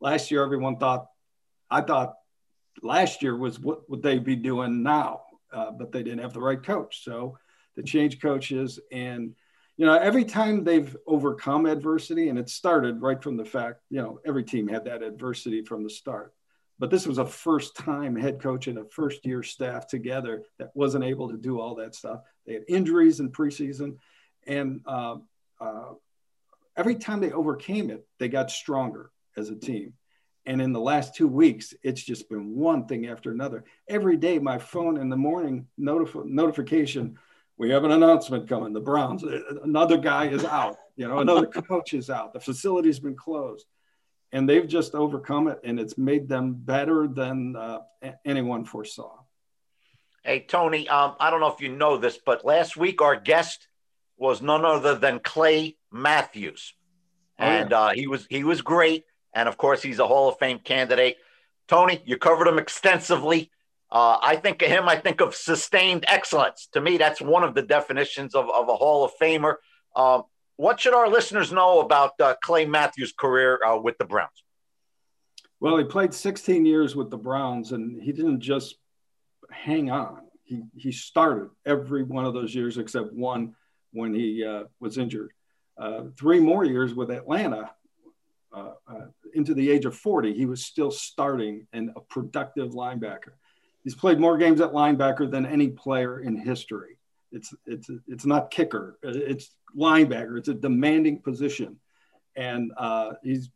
Last 0.00 0.30
year, 0.30 0.44
everyone 0.44 0.76
thought, 0.76 1.08
I 1.68 1.80
thought 1.80 2.14
last 2.80 3.24
year 3.24 3.36
was 3.36 3.58
what 3.58 3.90
would 3.90 4.02
they 4.02 4.20
be 4.20 4.36
doing 4.36 4.84
now, 4.84 5.22
uh, 5.52 5.72
but 5.72 5.90
they 5.90 6.04
didn't 6.04 6.20
have 6.20 6.32
the 6.32 6.40
right 6.40 6.62
coach. 6.62 7.02
So 7.02 7.36
they 7.74 7.82
changed 7.82 8.22
coaches. 8.22 8.78
And, 8.92 9.34
you 9.76 9.84
know, 9.84 9.94
every 9.94 10.24
time 10.24 10.62
they've 10.62 10.96
overcome 11.08 11.66
adversity, 11.66 12.28
and 12.28 12.38
it 12.38 12.48
started 12.48 13.02
right 13.02 13.20
from 13.20 13.36
the 13.36 13.44
fact, 13.44 13.80
you 13.90 14.00
know, 14.00 14.20
every 14.24 14.44
team 14.44 14.68
had 14.68 14.84
that 14.84 15.02
adversity 15.02 15.64
from 15.64 15.82
the 15.82 15.90
start 15.90 16.34
but 16.80 16.90
this 16.90 17.06
was 17.06 17.18
a 17.18 17.26
first 17.26 17.76
time 17.76 18.16
head 18.16 18.40
coach 18.40 18.66
and 18.66 18.78
a 18.78 18.84
first 18.86 19.24
year 19.26 19.42
staff 19.42 19.86
together 19.86 20.44
that 20.58 20.70
wasn't 20.74 21.04
able 21.04 21.28
to 21.28 21.36
do 21.36 21.60
all 21.60 21.74
that 21.74 21.94
stuff. 21.94 22.22
They 22.46 22.54
had 22.54 22.64
injuries 22.68 23.20
in 23.20 23.30
preseason. 23.30 23.98
And 24.46 24.80
uh, 24.86 25.16
uh, 25.60 25.90
every 26.78 26.94
time 26.94 27.20
they 27.20 27.32
overcame 27.32 27.90
it, 27.90 28.06
they 28.18 28.28
got 28.28 28.50
stronger 28.50 29.10
as 29.36 29.50
a 29.50 29.56
team. 29.56 29.92
And 30.46 30.62
in 30.62 30.72
the 30.72 30.80
last 30.80 31.14
two 31.14 31.28
weeks, 31.28 31.74
it's 31.82 32.02
just 32.02 32.30
been 32.30 32.56
one 32.56 32.86
thing 32.86 33.08
after 33.08 33.30
another. 33.30 33.64
Every 33.86 34.16
day, 34.16 34.38
my 34.38 34.56
phone 34.56 34.96
in 34.96 35.10
the 35.10 35.18
morning 35.18 35.66
notif- 35.78 36.24
notification 36.24 37.18
we 37.58 37.68
have 37.68 37.84
an 37.84 37.90
announcement 37.90 38.48
coming. 38.48 38.72
The 38.72 38.80
Browns, 38.80 39.22
another 39.22 39.98
guy 39.98 40.28
is 40.28 40.46
out. 40.46 40.78
You 40.96 41.08
know, 41.08 41.18
another 41.18 41.46
coach 41.68 41.92
is 41.92 42.08
out. 42.08 42.32
The 42.32 42.40
facility's 42.40 43.00
been 43.00 43.14
closed 43.14 43.66
and 44.32 44.48
they've 44.48 44.68
just 44.68 44.94
overcome 44.94 45.48
it 45.48 45.60
and 45.64 45.80
it's 45.80 45.98
made 45.98 46.28
them 46.28 46.54
better 46.54 47.08
than 47.08 47.56
uh, 47.56 47.80
anyone 48.24 48.64
foresaw. 48.64 49.18
Hey 50.22 50.40
tony 50.40 50.86
um, 50.88 51.16
i 51.18 51.30
don't 51.30 51.40
know 51.40 51.52
if 51.52 51.60
you 51.60 51.70
know 51.70 51.96
this 51.96 52.18
but 52.24 52.44
last 52.44 52.76
week 52.76 53.00
our 53.00 53.16
guest 53.16 53.68
was 54.18 54.42
none 54.42 54.64
other 54.64 54.94
than 54.94 55.18
clay 55.18 55.76
matthews. 55.90 56.74
Oh, 57.38 57.44
and 57.44 57.72
uh, 57.72 57.90
he 57.90 58.06
was 58.06 58.26
he 58.28 58.44
was 58.44 58.60
great 58.60 59.04
and 59.34 59.48
of 59.48 59.56
course 59.56 59.82
he's 59.82 59.98
a 59.98 60.06
hall 60.06 60.28
of 60.28 60.38
fame 60.38 60.58
candidate. 60.58 61.16
Tony 61.68 62.02
you 62.04 62.18
covered 62.18 62.48
him 62.48 62.58
extensively. 62.58 63.50
Uh, 63.90 64.18
i 64.22 64.36
think 64.36 64.62
of 64.62 64.68
him 64.68 64.88
i 64.88 64.96
think 64.96 65.20
of 65.20 65.34
sustained 65.34 66.04
excellence. 66.06 66.68
To 66.74 66.80
me 66.80 66.98
that's 66.98 67.20
one 67.20 67.42
of 67.42 67.54
the 67.54 67.62
definitions 67.62 68.34
of, 68.34 68.50
of 68.50 68.68
a 68.68 68.76
hall 68.76 69.04
of 69.04 69.12
famer. 69.20 69.54
Um, 69.96 70.24
what 70.60 70.78
should 70.78 70.92
our 70.92 71.08
listeners 71.08 71.50
know 71.50 71.80
about 71.80 72.20
uh, 72.20 72.34
Clay 72.42 72.66
Matthews' 72.66 73.14
career 73.18 73.58
uh, 73.64 73.78
with 73.78 73.96
the 73.96 74.04
Browns? 74.04 74.44
Well, 75.58 75.78
he 75.78 75.84
played 75.84 76.12
16 76.12 76.66
years 76.66 76.94
with 76.94 77.08
the 77.08 77.16
Browns, 77.16 77.72
and 77.72 78.00
he 78.02 78.12
didn't 78.12 78.40
just 78.40 78.76
hang 79.50 79.90
on. 79.90 80.20
He, 80.44 80.62
he 80.76 80.92
started 80.92 81.48
every 81.64 82.02
one 82.02 82.26
of 82.26 82.34
those 82.34 82.54
years 82.54 82.76
except 82.76 83.10
one 83.14 83.54
when 83.92 84.12
he 84.12 84.44
uh, 84.44 84.64
was 84.80 84.98
injured. 84.98 85.32
Uh, 85.78 86.04
three 86.18 86.40
more 86.40 86.66
years 86.66 86.92
with 86.92 87.10
Atlanta 87.10 87.70
uh, 88.54 88.72
uh, 88.86 89.06
into 89.32 89.54
the 89.54 89.70
age 89.70 89.86
of 89.86 89.96
40, 89.96 90.34
he 90.34 90.44
was 90.44 90.62
still 90.62 90.90
starting 90.90 91.66
and 91.72 91.88
a 91.96 92.00
productive 92.00 92.72
linebacker. 92.72 93.32
He's 93.82 93.94
played 93.94 94.20
more 94.20 94.36
games 94.36 94.60
at 94.60 94.72
linebacker 94.72 95.30
than 95.30 95.46
any 95.46 95.68
player 95.68 96.20
in 96.20 96.36
history. 96.36 96.98
It's 97.32 97.54
it's 97.66 97.90
it's 98.08 98.26
not 98.26 98.50
kicker. 98.50 98.98
It's 99.02 99.54
linebacker. 99.76 100.38
It's 100.38 100.48
a 100.48 100.54
demanding 100.54 101.22
position, 101.22 101.76
and 102.36 102.72
uh, 102.76 103.12
he's, 103.22 103.50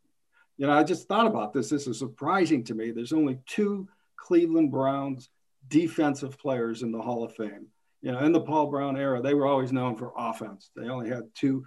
you 0.57 0.67
know, 0.67 0.73
I 0.73 0.85
just 0.85 1.09
thought 1.09 1.27
about 1.27 1.53
this. 1.53 1.71
This 1.71 1.87
is 1.87 1.99
surprising 1.99 2.65
to 2.65 2.75
me. 2.75 2.91
There's 2.91 3.13
only 3.13 3.39
two 3.47 3.89
Cleveland 4.17 4.71
Browns 4.71 5.29
defensive 5.69 6.39
players 6.39 6.83
in 6.83 6.93
the 6.93 7.01
Hall 7.01 7.25
of 7.25 7.35
Fame. 7.35 7.67
You 8.03 8.13
know, 8.13 8.19
in 8.21 8.33
the 8.33 8.41
Paul 8.41 8.67
Brown 8.67 8.97
era, 8.97 9.23
they 9.23 9.35
were 9.35 9.47
always 9.47 9.73
known 9.73 9.97
for 9.97 10.13
offense. 10.17 10.71
They 10.77 10.89
only 10.89 11.09
had 11.09 11.25
two 11.35 11.65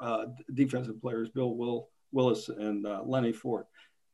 uh, 0.00 0.26
defensive 0.52 1.00
players, 1.00 1.28
Bill 1.28 1.54
Will, 1.54 1.88
Willis 2.12 2.48
and 2.48 2.86
uh, 2.86 3.02
Lenny 3.04 3.32
Ford. 3.32 3.66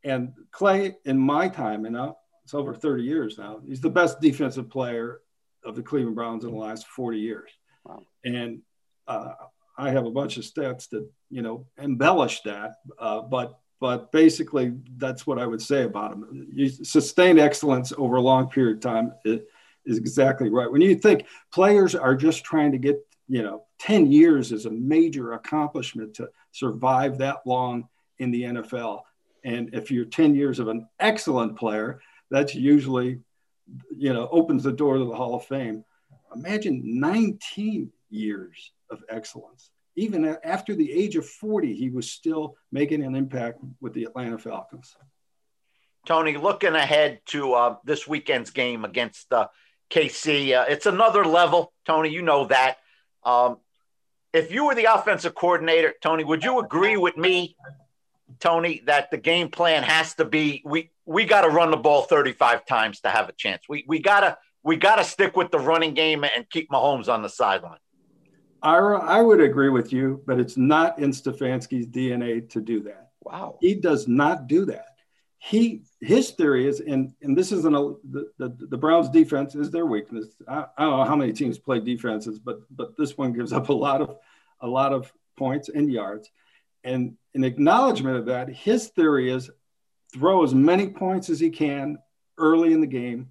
And 0.05 0.33
Clay, 0.51 0.97
in 1.05 1.19
my 1.19 1.49
time, 1.49 1.87
and 1.87 1.97
I, 1.97 2.13
it's 2.45 2.55
over 2.55 2.75
30 2.75 3.05
years 3.05 3.39
now. 3.39 3.61
He's 3.67 3.81
the 3.81 3.91
best 3.91 4.21
defensive 4.21 4.69
player 4.69 5.22
of 5.65 5.77
the 5.77 5.83
Cleveland 5.83 6.17
Browns 6.17 6.45
in 6.45 6.51
the 6.51 6.57
last 6.57 6.87
40 6.89 7.19
years. 7.19 7.51
Wow. 7.85 8.03
And 8.25 8.63
uh, 9.07 9.33
I 9.77 9.91
have 9.91 10.07
a 10.07 10.11
bunch 10.11 10.37
of 10.37 10.45
stats 10.45 10.89
that 10.91 11.09
you 11.31 11.43
know 11.43 11.67
embellish 11.79 12.43
that, 12.43 12.77
uh, 12.99 13.23
but 13.23 13.59
but 13.81 14.13
basically 14.13 14.75
that's 14.97 15.27
what 15.27 15.39
I 15.39 15.47
would 15.47 15.61
say 15.61 15.83
about 15.83 16.13
him. 16.13 16.49
You, 16.55 16.69
sustained 16.69 17.41
excellence 17.41 17.93
over 17.97 18.17
a 18.17 18.21
long 18.21 18.49
period 18.49 18.77
of 18.77 18.83
time 18.83 19.13
is, 19.25 19.41
is 19.85 19.99
exactly 19.99 20.51
right. 20.51 20.71
When 20.71 20.83
you 20.83 20.95
think 20.95 21.27
players 21.53 21.95
are 21.95 22.15
just 22.15 22.45
trying 22.45 22.73
to 22.73 22.79
get 22.79 23.05
you 23.29 23.43
know 23.43 23.65
10 23.81 24.13
years 24.13 24.53
is 24.53 24.67
a 24.67 24.71
major 24.71 25.33
accomplishment 25.33 26.15
to 26.15 26.29
survive 26.53 27.19
that 27.19 27.39
long 27.45 27.89
in 28.19 28.31
the 28.31 28.43
NFL. 28.43 29.03
And 29.45 29.75
if 29.75 29.91
you're 29.91 30.05
10 30.05 30.35
years 30.35 30.61
of 30.61 30.69
an 30.69 30.89
excellent 31.01 31.57
player, 31.57 32.01
that's 32.31 32.55
usually, 32.55 33.21
you 33.97 34.13
know, 34.13 34.29
opens 34.31 34.65
the 34.65 34.73
door 34.73 34.99
to 34.99 35.05
the 35.05 35.15
Hall 35.15 35.35
of 35.35 35.45
Fame. 35.45 35.85
Imagine 36.35 36.83
19 36.85 37.91
years 38.11 38.73
of 38.91 39.03
excellence. 39.09 39.71
Even 39.97 40.37
after 40.43 40.75
the 40.75 40.91
age 40.91 41.17
of 41.17 41.27
40, 41.27 41.75
he 41.75 41.91
was 41.91 42.11
still 42.11 42.57
making 42.71 43.05
an 43.05 43.15
impact 43.15 43.61
with 43.81 43.93
the 43.93 44.05
Atlanta 44.05 44.39
Falcons. 44.39 44.97
Tony, 46.07 46.37
looking 46.37 46.75
ahead 46.75 47.21
to 47.27 47.53
uh, 47.53 47.77
this 47.85 48.09
weekend's 48.09 48.51
game 48.51 48.85
against 48.85 49.33
uh, 49.33 49.49
KC, 49.91 50.59
uh, 50.59 50.65
it's 50.69 50.87
another 50.87 51.25
level. 51.25 51.73
Tony, 51.85 52.09
you 52.09 52.23
know 52.23 52.47
that. 52.47 52.79
Um, 53.25 53.59
if 54.33 54.51
you 54.51 54.65
were 54.65 54.75
the 54.75 54.93
offensive 54.93 55.35
coordinator, 55.35 55.95
Tony, 56.03 56.25
would 56.25 56.43
you 56.43 56.59
agree 56.59 56.97
with 56.97 57.17
me, 57.17 57.55
Tony, 58.41 58.83
that 58.87 59.11
the 59.11 59.19
game 59.19 59.49
plan 59.49 59.83
has 59.83 60.15
to 60.15 60.25
be 60.25 60.63
we 60.65 60.91
we 61.05 61.25
got 61.25 61.43
to 61.43 61.49
run 61.49 61.71
the 61.71 61.77
ball 61.77 62.03
35 62.03 62.65
times 62.67 63.01
to 63.01 63.09
have 63.09 63.29
a 63.29 63.33
chance. 63.33 63.63
We 63.69 63.85
we 63.87 64.01
gotta 64.01 64.39
we 64.63 64.77
gotta 64.77 65.05
stick 65.05 65.37
with 65.37 65.51
the 65.51 65.59
running 65.59 65.95
game 65.95 66.25
and 66.25 66.49
keep 66.51 66.71
Mahomes 66.71 67.09
on 67.09 67.23
the 67.23 67.29
sideline. 67.29 67.79
Ira, 68.63 69.03
I 69.03 69.21
would 69.21 69.41
agree 69.41 69.71
with 69.71 69.93
you, 69.93 70.23
but 70.27 70.39
it's 70.39 70.57
not 70.57 70.99
in 70.99 71.11
Stefanski's 71.11 71.87
DNA 71.87 72.49
to 72.51 72.61
do 72.61 72.81
that. 72.85 73.11
Wow. 73.21 73.59
He 73.61 73.75
does 73.75 74.07
not 74.07 74.47
do 74.47 74.65
that. 74.67 74.87
He 75.39 75.83
his 76.01 76.31
theory 76.31 76.69
is, 76.69 76.79
and 76.79 77.13
and 77.21 77.37
this 77.37 77.51
isn't 77.51 77.75
a 77.75 77.95
the, 78.11 78.31
the, 78.39 78.57
the 78.69 78.79
Browns 78.79 79.09
defense 79.09 79.57
is 79.57 79.73
their 79.73 79.87
weakness. 79.87 80.27
I, 80.47 80.67
I, 80.79 80.85
don't 80.85 80.99
know 80.99 81.05
how 81.05 81.17
many 81.17 81.33
teams 81.33 81.59
play 81.59 81.81
defenses, 81.81 82.39
but 82.39 82.61
but 82.71 82.97
this 82.97 83.19
one 83.19 83.33
gives 83.33 83.53
up 83.53 83.69
a 83.69 83.73
lot 83.73 84.01
of 84.01 84.17
a 84.61 84.69
lot 84.69 84.93
of 84.93 85.13
points 85.37 85.69
and 85.69 85.91
yards. 85.91 86.31
And 86.85 87.17
in 87.35 87.45
acknowledgement 87.45 88.17
of 88.17 88.27
that, 88.27 88.49
his 88.49 88.89
theory 88.89 89.31
is 89.31 89.51
throw 90.13 90.43
as 90.43 90.55
many 90.55 90.89
points 90.89 91.31
as 91.31 91.41
he 91.41 91.51
can 91.51 91.99
early 92.39 92.73
in 92.73 92.81
the 92.81 92.87
game, 92.87 93.29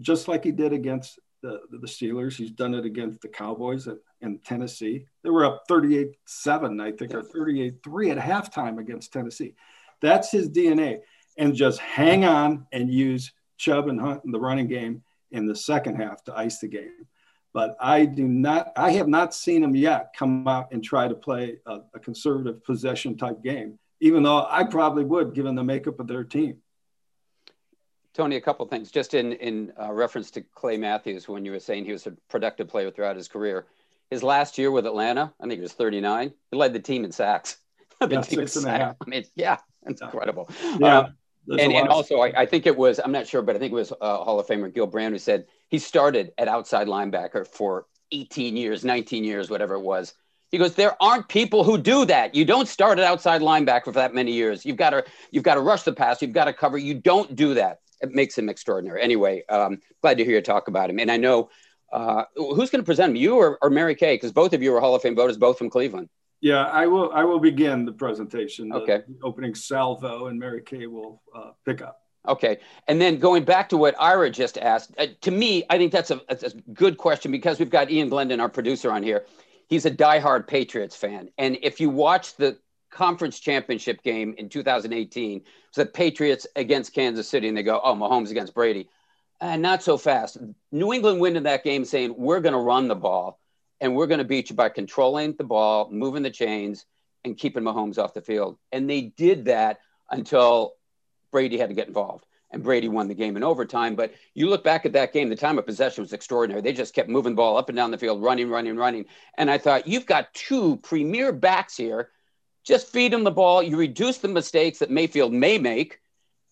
just 0.00 0.28
like 0.28 0.44
he 0.44 0.52
did 0.52 0.72
against 0.72 1.18
the, 1.42 1.60
the 1.70 1.86
Steelers. 1.86 2.36
He's 2.36 2.50
done 2.50 2.74
it 2.74 2.84
against 2.84 3.20
the 3.20 3.28
Cowboys 3.28 3.86
and, 3.86 3.98
and 4.20 4.44
Tennessee. 4.44 5.06
They 5.22 5.30
were 5.30 5.44
up 5.44 5.64
38 5.68 6.16
7, 6.26 6.80
I 6.80 6.92
think, 6.92 7.14
or 7.14 7.22
38 7.22 7.82
3 7.82 8.10
at 8.10 8.18
halftime 8.18 8.78
against 8.78 9.12
Tennessee. 9.12 9.54
That's 10.00 10.30
his 10.30 10.48
DNA. 10.48 11.00
And 11.38 11.54
just 11.54 11.78
hang 11.80 12.24
on 12.24 12.66
and 12.72 12.92
use 12.92 13.32
Chubb 13.56 13.88
and 13.88 14.00
Hunt 14.00 14.24
in 14.24 14.32
the 14.32 14.40
running 14.40 14.68
game 14.68 15.02
in 15.30 15.46
the 15.46 15.54
second 15.54 15.96
half 15.96 16.22
to 16.24 16.36
ice 16.36 16.58
the 16.58 16.68
game. 16.68 17.06
But 17.52 17.76
I 17.80 18.04
do 18.04 18.28
not, 18.28 18.72
I 18.76 18.92
have 18.92 19.08
not 19.08 19.34
seen 19.34 19.64
him 19.64 19.74
yet 19.74 20.12
come 20.16 20.46
out 20.46 20.72
and 20.72 20.84
try 20.84 21.08
to 21.08 21.14
play 21.14 21.58
a, 21.66 21.80
a 21.94 21.98
conservative 21.98 22.62
possession 22.62 23.16
type 23.16 23.42
game, 23.42 23.78
even 24.00 24.22
though 24.22 24.46
I 24.48 24.64
probably 24.64 25.04
would 25.04 25.34
given 25.34 25.56
the 25.56 25.64
makeup 25.64 25.98
of 25.98 26.06
their 26.06 26.22
team. 26.22 26.58
Tony, 28.14 28.36
a 28.36 28.40
couple 28.40 28.66
things 28.66 28.90
just 28.90 29.14
in 29.14 29.32
in 29.34 29.72
uh, 29.80 29.92
reference 29.92 30.30
to 30.32 30.42
Clay 30.42 30.76
Matthews 30.76 31.28
when 31.28 31.44
you 31.44 31.52
were 31.52 31.60
saying 31.60 31.84
he 31.84 31.92
was 31.92 32.06
a 32.06 32.12
productive 32.28 32.68
player 32.68 32.90
throughout 32.90 33.16
his 33.16 33.28
career. 33.28 33.66
His 34.10 34.22
last 34.22 34.58
year 34.58 34.70
with 34.72 34.86
Atlanta, 34.86 35.32
I 35.40 35.44
think 35.44 35.54
he 35.54 35.60
was 35.60 35.72
39. 35.72 36.32
He 36.50 36.56
led 36.56 36.72
the 36.72 36.80
team 36.80 37.04
in 37.04 37.12
sacks. 37.12 37.58
yeah, 38.10 38.20
six 38.22 38.56
and 38.56 38.66
a 38.66 38.70
half. 38.70 38.96
I 39.00 39.08
mean, 39.08 39.24
yeah, 39.36 39.58
it's 39.86 40.00
incredible. 40.00 40.50
Yeah. 40.78 40.98
Um, 40.98 41.14
and, 41.48 41.72
and 41.72 41.88
also, 41.88 42.20
I, 42.20 42.42
I, 42.42 42.46
think 42.46 42.66
it 42.66 42.76
was, 42.76 43.00
I'm 43.02 43.12
not 43.12 43.26
sure, 43.26 43.42
but 43.42 43.56
I 43.56 43.58
think 43.58 43.72
it 43.72 43.76
was 43.76 43.92
uh, 43.92 44.18
Hall 44.18 44.38
of 44.38 44.46
Famer 44.46 44.72
Gil 44.72 44.86
Brandt 44.86 45.14
who 45.14 45.18
said 45.18 45.46
he 45.70 45.78
started 45.78 46.32
at 46.38 46.48
outside 46.48 46.86
linebacker 46.86 47.46
for 47.46 47.86
18 48.12 48.56
years, 48.56 48.84
19 48.84 49.24
years, 49.24 49.48
whatever 49.50 49.74
it 49.74 49.80
was. 49.80 50.14
He 50.50 50.58
goes, 50.58 50.74
there 50.74 51.00
aren't 51.00 51.28
people 51.28 51.62
who 51.62 51.78
do 51.78 52.04
that. 52.06 52.34
You 52.34 52.44
don't 52.44 52.66
start 52.66 52.98
at 52.98 53.04
outside 53.04 53.40
linebacker 53.40 53.84
for 53.84 53.92
that 53.92 54.14
many 54.14 54.32
years. 54.32 54.66
You've 54.66 54.76
got 54.76 54.90
to, 54.90 55.04
you've 55.30 55.44
got 55.44 55.54
to 55.54 55.60
rush 55.60 55.84
the 55.84 55.92
pass. 55.92 56.20
You've 56.20 56.32
got 56.32 56.46
to 56.46 56.52
cover. 56.52 56.76
You 56.76 56.94
don't 56.94 57.36
do 57.36 57.54
that 57.54 57.78
it 58.00 58.12
makes 58.12 58.36
him 58.36 58.48
extraordinary. 58.48 59.02
Anyway, 59.02 59.44
um, 59.48 59.78
glad 60.02 60.18
to 60.18 60.24
hear 60.24 60.34
you 60.34 60.42
talk 60.42 60.68
about 60.68 60.90
him. 60.90 60.98
And 60.98 61.10
I 61.10 61.16
know 61.16 61.50
uh, 61.92 62.24
who's 62.34 62.70
going 62.70 62.82
to 62.82 62.86
present 62.86 63.10
him, 63.10 63.16
you 63.16 63.36
or, 63.36 63.58
or 63.62 63.70
Mary 63.70 63.94
Kay? 63.94 64.14
Because 64.14 64.32
both 64.32 64.52
of 64.52 64.62
you 64.62 64.74
are 64.74 64.80
Hall 64.80 64.94
of 64.94 65.02
Fame 65.02 65.16
voters, 65.16 65.36
both 65.36 65.58
from 65.58 65.70
Cleveland. 65.70 66.08
Yeah, 66.40 66.64
I 66.64 66.86
will. 66.86 67.12
I 67.12 67.24
will 67.24 67.38
begin 67.38 67.84
the 67.84 67.92
presentation. 67.92 68.72
Okay. 68.72 69.02
Opening 69.22 69.54
salvo, 69.54 70.28
and 70.28 70.38
Mary 70.38 70.62
Kay 70.62 70.86
will 70.86 71.20
uh, 71.34 71.50
pick 71.66 71.82
up. 71.82 71.98
Okay, 72.28 72.58
and 72.86 73.00
then 73.00 73.18
going 73.18 73.44
back 73.44 73.70
to 73.70 73.78
what 73.78 73.94
Ira 73.98 74.30
just 74.30 74.58
asked, 74.58 74.92
uh, 74.98 75.06
to 75.22 75.30
me, 75.30 75.64
I 75.70 75.78
think 75.78 75.90
that's 75.90 76.10
a, 76.10 76.20
that's 76.28 76.42
a 76.42 76.50
good 76.74 76.98
question 76.98 77.32
because 77.32 77.58
we've 77.58 77.70
got 77.70 77.90
Ian 77.90 78.10
Glendon, 78.10 78.40
our 78.40 78.48
producer, 78.48 78.92
on 78.92 79.02
here. 79.02 79.24
He's 79.68 79.86
a 79.86 79.90
diehard 79.90 80.46
Patriots 80.46 80.94
fan, 80.94 81.30
and 81.38 81.56
if 81.62 81.80
you 81.80 81.88
watch 81.88 82.36
the 82.36 82.58
conference 82.90 83.38
championship 83.38 84.02
game 84.02 84.34
in 84.36 84.48
2018 84.48 85.36
it 85.36 85.42
was 85.42 85.76
the 85.76 85.86
Patriots 85.86 86.46
against 86.56 86.92
Kansas 86.92 87.28
City, 87.28 87.48
and 87.48 87.56
they 87.56 87.62
go, 87.62 87.80
"Oh, 87.82 87.94
Mahomes 87.94 88.30
against 88.30 88.52
Brady." 88.54 88.88
And 89.40 89.62
not 89.62 89.82
so 89.82 89.96
fast. 89.96 90.36
New 90.70 90.92
England 90.92 91.20
win 91.20 91.36
in 91.36 91.44
that 91.44 91.64
game, 91.64 91.86
saying 91.86 92.14
we're 92.18 92.40
going 92.40 92.52
to 92.52 92.58
run 92.58 92.88
the 92.88 92.94
ball 92.94 93.40
and 93.80 93.96
we're 93.96 94.06
going 94.06 94.18
to 94.18 94.24
beat 94.24 94.50
you 94.50 94.56
by 94.56 94.68
controlling 94.68 95.34
the 95.36 95.44
ball, 95.44 95.88
moving 95.90 96.22
the 96.22 96.30
chains, 96.30 96.84
and 97.24 97.36
keeping 97.36 97.62
Mahomes 97.62 97.98
off 97.98 98.14
the 98.14 98.20
field. 98.20 98.58
And 98.72 98.88
they 98.88 99.00
did 99.00 99.46
that 99.46 99.78
until 100.10 100.74
Brady 101.30 101.58
had 101.58 101.68
to 101.68 101.74
get 101.74 101.88
involved. 101.88 102.26
And 102.52 102.64
Brady 102.64 102.88
won 102.88 103.06
the 103.06 103.14
game 103.14 103.36
in 103.36 103.44
overtime. 103.44 103.94
But 103.94 104.12
you 104.34 104.48
look 104.48 104.64
back 104.64 104.84
at 104.84 104.92
that 104.94 105.12
game, 105.12 105.28
the 105.28 105.36
time 105.36 105.56
of 105.56 105.66
possession 105.66 106.02
was 106.02 106.12
extraordinary. 106.12 106.60
They 106.60 106.72
just 106.72 106.94
kept 106.94 107.08
moving 107.08 107.32
the 107.32 107.36
ball 107.36 107.56
up 107.56 107.68
and 107.68 107.76
down 107.76 107.92
the 107.92 107.98
field, 107.98 108.22
running, 108.22 108.50
running, 108.50 108.76
running. 108.76 109.04
And 109.38 109.48
I 109.48 109.56
thought, 109.56 109.86
you've 109.86 110.06
got 110.06 110.34
two 110.34 110.78
premier 110.78 111.30
backs 111.32 111.76
here 111.76 112.10
just 112.64 112.88
feed 112.88 113.12
them 113.12 113.24
the 113.24 113.30
ball. 113.30 113.62
You 113.62 113.76
reduce 113.76 114.18
the 114.18 114.28
mistakes 114.28 114.78
that 114.80 114.90
Mayfield 114.90 115.32
may 115.32 115.58
make, 115.58 116.00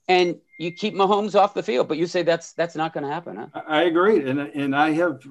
and 0.08 0.37
you 0.58 0.73
keep 0.73 0.94
Mahomes 0.94 1.35
off 1.35 1.54
the 1.54 1.62
field. 1.62 1.88
But 1.88 1.99
you 1.99 2.06
say 2.06 2.23
that's 2.23 2.52
that's 2.52 2.76
not 2.76 2.92
going 2.92 3.04
to 3.04 3.12
happen. 3.12 3.37
Huh? 3.37 3.62
I 3.66 3.82
agree, 3.82 4.28
and 4.28 4.40
and 4.40 4.75
I 4.75 4.92
have 4.92 5.23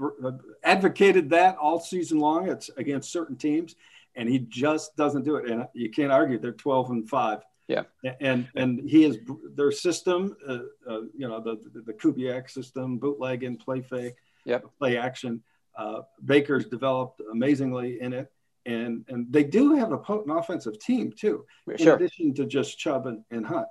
advocated 0.63 1.29
that 1.31 1.57
all 1.57 1.79
season 1.79 2.19
long. 2.19 2.47
It's 2.49 2.69
against 2.77 3.11
certain 3.11 3.35
teams, 3.35 3.75
and 4.15 4.29
he 4.29 4.39
just 4.39 4.95
doesn't 4.95 5.23
do 5.23 5.35
it. 5.37 5.49
And 5.49 5.67
you 5.73 5.89
can't 5.89 6.11
argue 6.11 6.37
they're 6.37 6.51
twelve 6.51 6.91
and 6.91 7.09
five. 7.09 7.39
Yeah, 7.67 7.83
and 8.21 8.47
and 8.55 8.89
he 8.89 9.03
is 9.03 9.19
their 9.55 9.71
system. 9.71 10.36
Uh, 10.47 10.59
uh, 10.89 11.01
you 11.15 11.27
know 11.27 11.41
the 11.41 11.57
the, 11.74 11.81
the 11.81 11.93
Kubiak 11.93 12.50
system, 12.50 12.97
bootleg 12.97 13.43
and 13.43 13.59
play 13.59 13.81
fake. 13.81 14.15
Yep. 14.45 14.65
play 14.79 14.97
action. 14.97 15.43
Uh, 15.77 16.01
Baker's 16.24 16.65
developed 16.67 17.21
amazingly 17.31 18.00
in 18.01 18.13
it 18.13 18.31
and 18.67 19.05
and 19.07 19.25
they 19.31 19.43
do 19.43 19.74
have 19.75 19.91
a 19.91 19.97
potent 19.97 20.38
offensive 20.38 20.77
team 20.79 21.12
too, 21.12 21.45
in 21.79 21.88
addition 21.88 22.33
to 22.36 22.45
just 22.45 22.77
Chubb 22.77 23.07
and, 23.07 23.24
and 23.31 23.45
Hunt. 23.45 23.67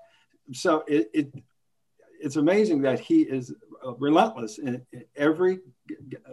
So 0.52 0.84
it, 0.88 1.10
it 1.12 1.34
it's 2.20 2.36
amazing 2.36 2.80
that 2.82 2.98
he 2.98 3.22
is 3.22 3.54
uh, 3.86 3.94
relentless 3.96 4.58
in, 4.58 4.84
in 4.92 5.04
every 5.16 5.58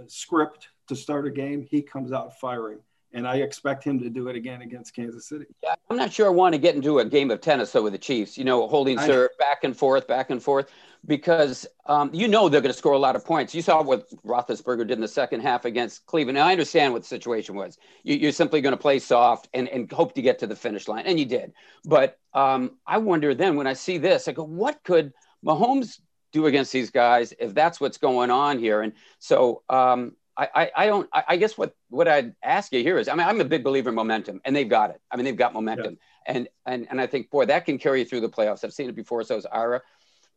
script 0.08 0.70
to 0.88 0.96
start 0.96 1.28
a 1.28 1.32
game. 1.32 1.68
He 1.70 1.82
comes 1.82 2.14
out 2.14 2.40
firing 2.40 2.80
and 3.14 3.28
I 3.28 3.38
expect 3.38 3.84
him 3.84 4.00
to 4.00 4.10
do 4.10 4.28
it 4.28 4.36
again 4.36 4.62
against 4.62 4.96
Kansas 4.96 5.28
City. 5.28 5.46
Yeah, 5.62 5.76
I'm 5.90 5.98
not 5.98 6.12
sure 6.12 6.26
I 6.26 6.30
want 6.30 6.54
to 6.54 6.60
get 6.60 6.76
into 6.76 7.00
a 7.00 7.06
game 7.06 7.32
of 7.32 7.42
tennis 7.42 7.72
though 7.72 7.84
with 7.84 7.94
the 7.94 8.00
Chiefs. 8.00 8.38
You 8.38 8.44
know, 8.44 8.68
holding 8.68 9.00
serve 9.00 9.30
back 9.38 9.64
and 9.64 9.76
forth, 9.78 10.08
back 10.08 10.30
and 10.32 10.42
forth, 10.42 10.72
because 11.06 11.68
um, 11.86 12.10
you 12.14 12.28
know 12.28 12.50
they're 12.50 12.62
going 12.62 12.72
to 12.72 12.78
score 12.78 12.94
a 12.94 13.00
lot 13.00 13.16
of 13.16 13.24
points. 13.24 13.54
You 13.54 13.62
saw 13.62 13.82
what 13.84 14.10
Roethlisberger 14.26 14.88
did 14.88 14.92
in 14.92 15.02
the 15.02 15.08
second 15.08 15.42
half 15.42 15.66
against 15.66 16.06
Cleveland. 16.06 16.38
Now 16.38 16.48
I 16.48 16.52
understand 16.52 16.94
what 16.94 17.04
the 17.04 17.08
situation 17.08 17.56
was. 17.56 17.78
You, 18.04 18.28
are 18.28 18.32
simply 18.32 18.62
going 18.62 18.74
to 18.74 18.82
play 18.82 19.00
soft 19.00 19.48
and, 19.54 19.70
and 19.70 19.92
hope 19.92 20.16
to 20.16 20.22
get 20.22 20.40
to 20.40 20.48
the 20.48 20.56
finish 20.56 20.88
line, 20.88 21.06
and 21.06 21.20
you 21.20 21.26
did. 21.26 21.54
But 21.86 22.18
um, 22.34 22.78
I 22.88 22.98
wonder 22.98 23.36
then 23.36 23.56
when 23.56 23.68
I 23.68 23.74
see 23.74 23.98
this, 23.98 24.28
I 24.28 24.32
go, 24.32 24.44
what 24.44 24.84
could 24.84 25.14
Mahomes 25.46 26.00
do 26.32 26.48
against 26.48 26.72
these 26.72 26.90
guys 26.90 27.34
if 27.40 27.54
that's 27.54 27.80
what's 27.80 27.98
going 27.98 28.32
on 28.32 28.58
here? 28.58 28.82
And 28.82 28.94
so 29.20 29.62
um, 29.70 30.14
I, 30.36 30.72
I 30.76 30.86
don't 30.88 31.10
I, 31.14 31.24
I, 31.30 31.38
guess 31.38 31.58
what 31.58 31.76
what 31.90 32.08
I'd 32.08 32.36
ask 32.42 32.74
you 32.74 32.82
here 32.82 32.98
is 32.98 33.08
I 33.08 33.16
mean 33.16 33.28
I'm 33.28 33.40
a 33.40 33.46
big 33.46 33.64
believer 33.64 33.90
in 33.90 33.96
momentum 33.96 34.42
and 34.46 34.56
they've 34.56 34.70
got 34.70 34.90
it. 34.90 35.00
I 35.12 35.16
mean 35.16 35.26
they've 35.26 35.38
got 35.38 35.54
momentum. 35.54 35.98
Yeah. 36.28 36.34
and 36.36 36.50
and 36.66 36.88
and 36.90 37.02
I 37.02 37.08
think 37.08 37.30
boy 37.30 37.46
that 37.46 37.66
can 37.66 37.78
carry 37.78 38.00
you 38.00 38.06
through 38.06 38.22
the 38.22 38.30
playoffs. 38.30 38.64
I've 38.64 38.74
seen 38.74 38.90
it 38.90 38.96
before 38.96 39.24
so 39.24 39.38
is 39.38 39.46
Ira. 39.46 39.82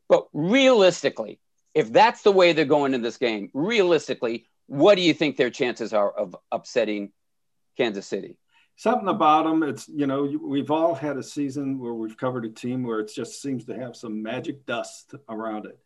But 0.09 0.27
realistically 0.33 1.41
if 1.75 1.93
that's 1.93 2.23
the 2.23 2.33
way 2.33 2.53
they're 2.53 2.65
going 2.65 2.95
in 2.95 3.03
this 3.03 3.17
game 3.17 3.51
realistically 3.55 4.47
what 4.67 4.97
do 4.97 5.03
you 5.03 5.15
think 5.15 5.37
their 5.37 5.51
chances 5.51 5.93
are 5.93 6.11
of 6.11 6.37
upsetting 6.53 7.13
Kansas 7.77 8.07
City? 8.07 8.37
Something 8.77 9.09
about 9.09 9.45
them 9.45 9.63
it's 9.63 9.89
you 9.89 10.07
know 10.07 10.31
we've 10.43 10.71
all 10.71 10.95
had 10.95 11.17
a 11.17 11.23
season 11.23 11.79
where 11.79 11.95
we've 11.95 12.19
covered 12.19 12.45
a 12.45 12.51
team 12.51 12.83
where 12.83 13.01
it 13.01 13.11
just 13.15 13.41
seems 13.41 13.65
to 13.65 13.75
have 13.75 13.97
some 13.97 14.23
magic 14.23 14.67
dust 14.67 15.15
around 15.31 15.65
it. 15.65 15.79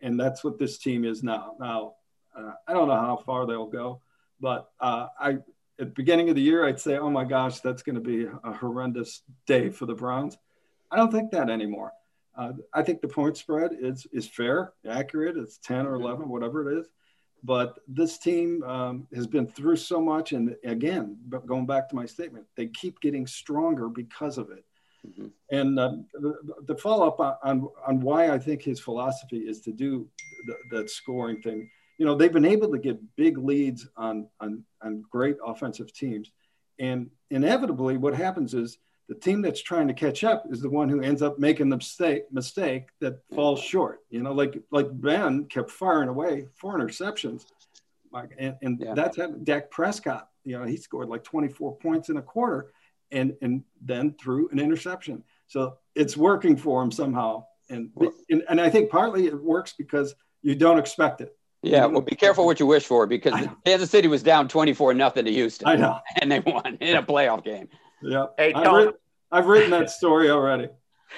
And 0.00 0.18
that's 0.18 0.42
what 0.42 0.58
this 0.58 0.78
team 0.78 1.04
is 1.04 1.22
now. 1.22 1.54
Now, 1.58 1.94
uh, 2.36 2.52
I 2.68 2.72
don't 2.72 2.88
know 2.88 2.94
how 2.94 3.16
far 3.16 3.46
they'll 3.46 3.66
go, 3.66 4.00
but 4.40 4.70
uh, 4.80 5.08
I 5.18 5.30
at 5.78 5.88
the 5.88 5.94
beginning 5.94 6.28
of 6.28 6.34
the 6.34 6.42
year 6.42 6.66
I'd 6.66 6.80
say, 6.80 6.96
oh 6.96 7.10
my 7.10 7.24
gosh, 7.24 7.60
that's 7.60 7.82
going 7.82 7.96
to 7.96 8.00
be 8.00 8.26
a 8.44 8.52
horrendous 8.52 9.22
day 9.46 9.70
for 9.70 9.86
the 9.86 9.94
Browns. 9.94 10.38
I 10.90 10.96
don't 10.96 11.12
think 11.12 11.30
that 11.32 11.50
anymore. 11.50 11.92
Uh, 12.36 12.52
I 12.72 12.82
think 12.82 13.00
the 13.00 13.08
point 13.08 13.36
spread 13.36 13.72
is 13.80 14.06
is 14.12 14.28
fair, 14.28 14.72
accurate. 14.88 15.36
It's 15.36 15.58
ten 15.58 15.86
or 15.86 15.94
eleven, 15.94 16.28
whatever 16.28 16.70
it 16.70 16.80
is. 16.80 16.86
But 17.42 17.78
this 17.86 18.18
team 18.18 18.62
um, 18.64 19.06
has 19.14 19.26
been 19.26 19.46
through 19.46 19.76
so 19.76 20.00
much, 20.00 20.32
and 20.32 20.56
again, 20.64 21.16
but 21.28 21.46
going 21.46 21.66
back 21.66 21.88
to 21.88 21.94
my 21.94 22.06
statement, 22.06 22.46
they 22.56 22.66
keep 22.66 23.00
getting 23.00 23.26
stronger 23.26 23.88
because 23.88 24.36
of 24.36 24.50
it. 24.50 24.64
Mm-hmm. 25.06 25.26
And 25.50 25.78
uh, 25.78 25.96
the, 26.14 26.34
the 26.66 26.76
follow 26.76 27.06
up 27.06 27.38
on, 27.44 27.68
on 27.86 28.00
why 28.00 28.30
I 28.30 28.38
think 28.38 28.62
his 28.62 28.80
philosophy 28.80 29.38
is 29.38 29.60
to 29.60 29.72
do 29.72 30.08
that 30.70 30.90
scoring 30.90 31.40
thing. 31.40 31.70
You 31.98 32.06
know, 32.06 32.14
they've 32.14 32.32
been 32.32 32.44
able 32.44 32.70
to 32.72 32.78
get 32.78 32.98
big 33.16 33.38
leads 33.38 33.88
on, 33.96 34.28
on, 34.40 34.64
on 34.82 35.04
great 35.10 35.36
offensive 35.44 35.92
teams. 35.92 36.30
And 36.78 37.10
inevitably, 37.30 37.96
what 37.96 38.14
happens 38.14 38.54
is 38.54 38.78
the 39.08 39.14
team 39.14 39.40
that's 39.40 39.62
trying 39.62 39.88
to 39.88 39.94
catch 39.94 40.24
up 40.24 40.44
is 40.50 40.60
the 40.60 40.68
one 40.68 40.88
who 40.88 41.00
ends 41.00 41.22
up 41.22 41.38
making 41.38 41.68
the 41.68 41.76
mistake 41.76 42.24
mistake 42.32 42.88
that 43.00 43.20
falls 43.34 43.60
short. 43.60 44.00
You 44.10 44.22
know, 44.22 44.32
like 44.32 44.60
like 44.70 44.88
Ben 44.90 45.44
kept 45.44 45.70
firing 45.70 46.08
away 46.08 46.48
four 46.56 46.78
interceptions, 46.78 47.44
and, 48.38 48.56
and 48.62 48.80
yeah. 48.80 48.94
that's 48.94 49.16
happened. 49.16 49.46
Dak 49.46 49.70
Prescott, 49.70 50.28
you 50.44 50.58
know, 50.58 50.64
he 50.64 50.76
scored 50.76 51.08
like 51.08 51.22
24 51.22 51.76
points 51.76 52.08
in 52.08 52.16
a 52.16 52.22
quarter, 52.22 52.72
and 53.10 53.36
and 53.42 53.62
then 53.80 54.14
threw 54.20 54.48
an 54.50 54.58
interception. 54.58 55.22
So 55.46 55.78
it's 55.94 56.16
working 56.16 56.56
for 56.56 56.82
him 56.82 56.90
somehow, 56.90 57.44
and 57.70 57.90
and, 58.28 58.42
and 58.48 58.60
I 58.60 58.70
think 58.70 58.90
partly 58.90 59.26
it 59.26 59.40
works 59.40 59.74
because 59.78 60.14
you 60.42 60.56
don't 60.56 60.78
expect 60.78 61.20
it. 61.20 61.36
Yeah, 61.66 61.86
well, 61.86 62.00
be 62.00 62.14
careful 62.14 62.46
what 62.46 62.60
you 62.60 62.66
wish 62.66 62.84
for 62.84 63.06
because 63.06 63.34
Kansas 63.64 63.90
City 63.90 64.06
was 64.06 64.22
down 64.22 64.48
24 64.48 64.94
nothing 64.94 65.24
to 65.24 65.32
Houston. 65.32 65.66
I 65.66 65.76
know. 65.76 65.98
And 66.20 66.30
they 66.30 66.40
won 66.40 66.78
in 66.80 66.96
a 66.96 67.02
playoff 67.02 67.44
game. 67.44 67.68
Yeah. 68.02 68.26
Hey, 68.38 68.52
I've, 68.52 68.72
written, 68.72 68.94
I've 69.32 69.46
written 69.46 69.70
that 69.72 69.90
story 69.90 70.30
already. 70.30 70.68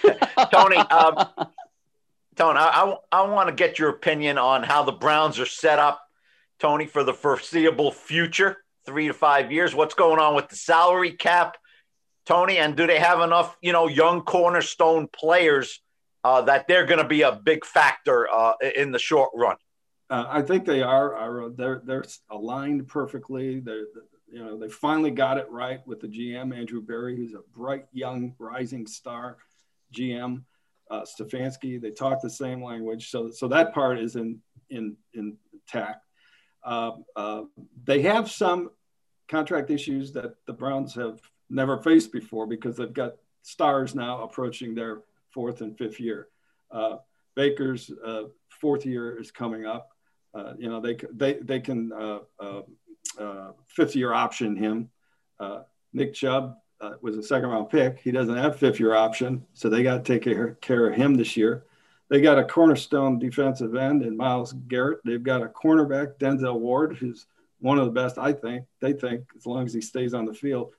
Tony, 0.50 0.76
um, 0.76 1.16
Tony, 2.36 2.58
I, 2.58 2.94
I, 3.12 3.20
I 3.20 3.28
want 3.28 3.48
to 3.48 3.54
get 3.54 3.78
your 3.78 3.90
opinion 3.90 4.38
on 4.38 4.62
how 4.62 4.84
the 4.84 4.92
Browns 4.92 5.38
are 5.38 5.46
set 5.46 5.78
up, 5.78 6.00
Tony, 6.58 6.86
for 6.86 7.04
the 7.04 7.12
foreseeable 7.12 7.92
future, 7.92 8.58
three 8.86 9.08
to 9.08 9.14
five 9.14 9.52
years. 9.52 9.74
What's 9.74 9.94
going 9.94 10.18
on 10.18 10.34
with 10.34 10.48
the 10.48 10.56
salary 10.56 11.12
cap? 11.12 11.58
Tony? 12.24 12.56
And 12.56 12.74
do 12.74 12.86
they 12.86 12.98
have 12.98 13.20
enough, 13.20 13.56
you 13.60 13.72
know, 13.72 13.86
young 13.86 14.22
cornerstone 14.22 15.08
players 15.08 15.80
uh, 16.24 16.42
that 16.42 16.68
they're 16.68 16.86
going 16.86 17.02
to 17.02 17.08
be 17.08 17.22
a 17.22 17.32
big 17.32 17.66
factor 17.66 18.28
uh, 18.32 18.54
in 18.76 18.92
the 18.92 18.98
short 18.98 19.30
run? 19.34 19.56
Uh, 20.10 20.24
I 20.28 20.42
think 20.42 20.64
they 20.64 20.82
are. 20.82 21.50
They're 21.50 21.82
they're 21.84 22.04
aligned 22.30 22.88
perfectly. 22.88 23.60
They're 23.60 23.86
you 24.30 24.44
know 24.44 24.58
they 24.58 24.68
finally 24.68 25.10
got 25.10 25.38
it 25.38 25.50
right 25.50 25.86
with 25.86 26.00
the 26.00 26.08
GM 26.08 26.56
Andrew 26.56 26.80
Berry, 26.80 27.16
who's 27.16 27.34
a 27.34 27.42
bright 27.56 27.86
young 27.92 28.34
rising 28.38 28.86
star 28.86 29.36
GM. 29.92 30.44
Uh, 30.90 31.02
Stefanski, 31.02 31.80
they 31.80 31.90
talk 31.90 32.22
the 32.22 32.30
same 32.30 32.62
language, 32.62 33.10
so 33.10 33.30
so 33.30 33.48
that 33.48 33.74
part 33.74 33.98
is 33.98 34.16
in 34.16 34.40
in 34.70 34.96
intact. 35.12 36.04
Uh, 36.64 36.92
uh, 37.14 37.42
they 37.84 38.02
have 38.02 38.30
some 38.30 38.70
contract 39.28 39.70
issues 39.70 40.12
that 40.12 40.34
the 40.46 40.52
Browns 40.52 40.94
have 40.94 41.20
never 41.50 41.78
faced 41.78 42.12
before 42.12 42.46
because 42.46 42.76
they've 42.76 42.92
got 42.92 43.14
stars 43.42 43.94
now 43.94 44.22
approaching 44.22 44.74
their 44.74 45.02
fourth 45.30 45.60
and 45.60 45.76
fifth 45.76 46.00
year. 46.00 46.28
Uh, 46.70 46.96
Baker's 47.34 47.90
uh, 48.04 48.24
fourth 48.48 48.84
year 48.84 49.18
is 49.18 49.30
coming 49.30 49.64
up. 49.64 49.90
Uh, 50.34 50.52
you 50.58 50.68
know, 50.68 50.80
they, 50.80 50.96
they, 51.12 51.34
they 51.34 51.60
can 51.60 51.92
uh, 51.92 52.18
uh, 53.18 53.50
fifth 53.66 53.96
year 53.96 54.12
option 54.12 54.56
him. 54.56 54.90
Nick 55.92 56.14
Chubb 56.14 56.56
was 57.00 57.16
a 57.16 57.22
second 57.22 57.48
round 57.48 57.70
pick. 57.70 57.98
He 57.98 58.10
doesn't 58.10 58.36
have 58.36 58.58
fifth 58.58 58.78
year 58.78 58.94
option, 58.94 59.44
so 59.54 59.68
they 59.68 59.82
got 59.82 60.04
to 60.04 60.12
take 60.12 60.22
care, 60.22 60.54
care 60.60 60.88
of 60.88 60.94
him 60.94 61.14
this 61.14 61.36
year. 61.36 61.64
They 62.10 62.20
got 62.20 62.38
a 62.38 62.44
cornerstone 62.44 63.18
defensive 63.18 63.74
end 63.74 64.02
in 64.02 64.16
Myles 64.16 64.54
Garrett. 64.68 65.00
They've 65.04 65.22
got 65.22 65.42
a 65.42 65.48
cornerback, 65.48 66.18
Denzel 66.18 66.58
Ward, 66.58 66.96
who's 66.96 67.26
one 67.60 67.78
of 67.78 67.84
the 67.84 67.92
best, 67.92 68.16
I 68.18 68.32
think. 68.32 68.64
They 68.80 68.92
think, 68.92 69.24
as 69.36 69.44
long 69.44 69.66
as 69.66 69.74
he 69.74 69.80
stays 69.80 70.14
on 70.14 70.24
the 70.24 70.32
field. 70.32 70.72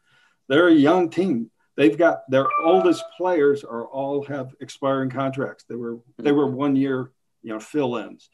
They're 0.48 0.70
a 0.70 0.74
young 0.74 1.10
team. 1.10 1.52
They've 1.76 1.98
got 1.98 2.30
their 2.30 2.48
oldest 2.64 3.04
players 3.16 3.64
are 3.64 3.86
all 3.86 4.24
have 4.26 4.56
expiring 4.60 5.10
contracts. 5.12 5.66
They 5.70 5.76
were 5.76 6.00
they 6.18 6.32
were 6.32 6.48
one 6.48 6.76
year, 6.76 7.12
you 7.44 7.54
know, 7.54 7.60
fill-ins. 7.60 8.30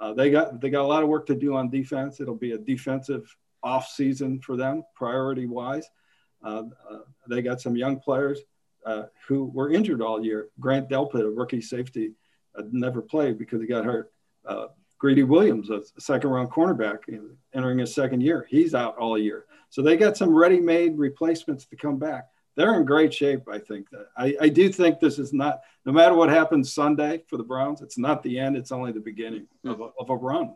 Uh, 0.00 0.14
they 0.14 0.30
got 0.30 0.60
they 0.60 0.70
got 0.70 0.82
a 0.82 0.86
lot 0.86 1.02
of 1.02 1.08
work 1.08 1.26
to 1.26 1.34
do 1.34 1.54
on 1.54 1.68
defense. 1.68 2.20
It'll 2.20 2.34
be 2.34 2.52
a 2.52 2.58
defensive 2.58 3.36
off 3.62 3.88
season 3.88 4.40
for 4.40 4.56
them, 4.56 4.82
priority 4.94 5.46
wise. 5.46 5.88
Uh, 6.42 6.62
uh, 6.90 6.98
they 7.28 7.42
got 7.42 7.60
some 7.60 7.76
young 7.76 8.00
players 8.00 8.40
uh, 8.86 9.04
who 9.28 9.44
were 9.44 9.70
injured 9.70 10.00
all 10.00 10.24
year. 10.24 10.48
Grant 10.58 10.88
Delpit, 10.88 11.20
a 11.20 11.30
rookie 11.30 11.60
safety, 11.60 12.12
uh, 12.56 12.62
never 12.72 13.02
played 13.02 13.38
because 13.38 13.60
he 13.60 13.66
got 13.66 13.84
hurt. 13.84 14.10
Uh, 14.46 14.68
Greedy 14.98 15.22
Williams, 15.22 15.70
a 15.70 15.82
second 15.98 16.30
round 16.30 16.50
cornerback, 16.50 16.98
entering 17.54 17.78
his 17.78 17.94
second 17.94 18.20
year, 18.22 18.46
he's 18.50 18.74
out 18.74 18.96
all 18.98 19.16
year. 19.18 19.46
So 19.70 19.82
they 19.82 19.96
got 19.96 20.16
some 20.16 20.34
ready-made 20.34 20.98
replacements 20.98 21.64
to 21.66 21.76
come 21.76 21.98
back. 21.98 22.24
They're 22.56 22.74
in 22.74 22.84
great 22.84 23.14
shape, 23.14 23.48
I 23.50 23.58
think. 23.58 23.86
I, 24.16 24.36
I 24.40 24.48
do 24.48 24.70
think 24.70 25.00
this 25.00 25.18
is 25.18 25.32
not, 25.32 25.60
no 25.86 25.92
matter 25.92 26.14
what 26.14 26.28
happens 26.28 26.72
Sunday 26.72 27.22
for 27.28 27.36
the 27.36 27.44
Browns, 27.44 27.80
it's 27.80 27.96
not 27.96 28.22
the 28.22 28.38
end. 28.38 28.56
It's 28.56 28.72
only 28.72 28.92
the 28.92 29.00
beginning 29.00 29.46
of 29.64 29.80
a, 29.80 29.90
of 29.98 30.10
a 30.10 30.16
run. 30.16 30.54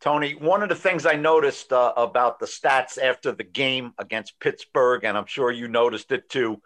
Tony, 0.00 0.34
one 0.34 0.62
of 0.62 0.68
the 0.68 0.74
things 0.74 1.06
I 1.06 1.14
noticed 1.14 1.72
uh, 1.72 1.94
about 1.96 2.38
the 2.38 2.46
stats 2.46 2.98
after 3.00 3.32
the 3.32 3.44
game 3.44 3.94
against 3.96 4.38
Pittsburgh, 4.38 5.04
and 5.04 5.16
I'm 5.16 5.26
sure 5.26 5.50
you 5.50 5.66
noticed 5.66 6.12
it 6.12 6.28
too, 6.28 6.60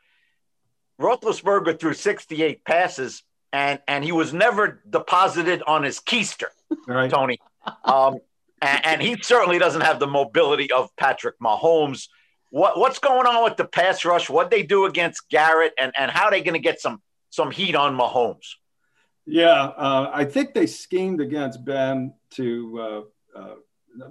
Roethlisberger 1.00 1.78
threw 1.78 1.94
68 1.94 2.64
passes, 2.64 3.22
and 3.52 3.80
and 3.86 4.04
he 4.04 4.12
was 4.12 4.32
never 4.32 4.82
deposited 4.88 5.62
on 5.66 5.84
his 5.84 6.00
keister, 6.00 6.48
right. 6.88 7.08
Tony. 7.08 7.38
Um, 7.84 8.18
and, 8.60 8.86
and, 8.86 9.02
he 9.02 9.16
certainly 9.22 9.58
doesn't 9.58 9.82
have 9.82 10.00
the 10.00 10.06
mobility 10.06 10.72
of 10.72 10.94
Patrick 10.96 11.38
Mahomes. 11.38 12.08
What 12.50 12.78
what's 12.78 12.98
going 12.98 13.26
on 13.26 13.44
with 13.44 13.56
the 13.56 13.64
pass 13.64 14.04
rush? 14.04 14.30
What 14.30 14.50
they 14.50 14.62
do 14.62 14.86
against 14.86 15.28
Garrett, 15.28 15.74
and 15.78 15.92
and 15.98 16.10
how 16.10 16.24
are 16.24 16.30
they 16.30 16.42
going 16.42 16.54
to 16.54 16.60
get 16.60 16.80
some 16.80 17.02
some 17.30 17.50
heat 17.50 17.74
on 17.74 17.96
Mahomes? 17.96 18.54
Yeah, 19.26 19.72
uh, 19.76 20.10
I 20.12 20.24
think 20.24 20.54
they 20.54 20.66
schemed 20.66 21.20
against 21.20 21.64
Ben 21.64 22.14
to. 22.30 22.80
Uh, 23.36 23.38
uh, 23.38 23.54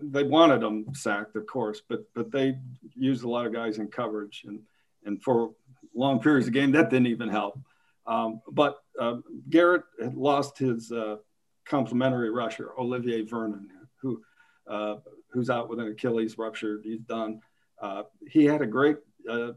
they 0.02 0.24
wanted 0.24 0.64
him 0.64 0.86
sacked, 0.94 1.36
of 1.36 1.48
course, 1.48 1.82
but 1.88 2.04
but 2.14 2.32
they 2.32 2.58
used 2.96 3.24
a 3.24 3.30
lot 3.30 3.46
of 3.46 3.54
guys 3.54 3.80
in 3.80 3.88
coverage, 3.88 4.44
and 4.46 4.60
and 5.06 5.22
for 5.24 5.54
long 5.96 6.20
periods 6.20 6.48
of 6.48 6.54
game 6.54 6.72
that 6.72 6.90
didn't 6.90 7.08
even 7.08 7.30
help. 7.30 7.60
Um, 8.06 8.42
but 8.52 8.78
uh, 9.00 9.18
Garrett 9.50 9.84
had 10.02 10.16
lost 10.16 10.58
his 10.58 10.92
uh, 10.92 11.18
complementary 11.66 12.30
rusher, 12.30 12.72
Olivier 12.80 13.24
Vernon, 13.24 13.70
who 14.02 14.22
uh, 14.68 14.96
who's 15.32 15.50
out 15.50 15.70
with 15.70 15.80
an 15.80 15.88
Achilles 15.88 16.38
rupture. 16.38 16.80
He's 16.84 17.02
done. 17.02 17.42
Uh, 17.82 18.04
he 18.28 18.46
had 18.46 18.62
a 18.62 18.68
great 18.68 18.98
uh, 19.30 19.52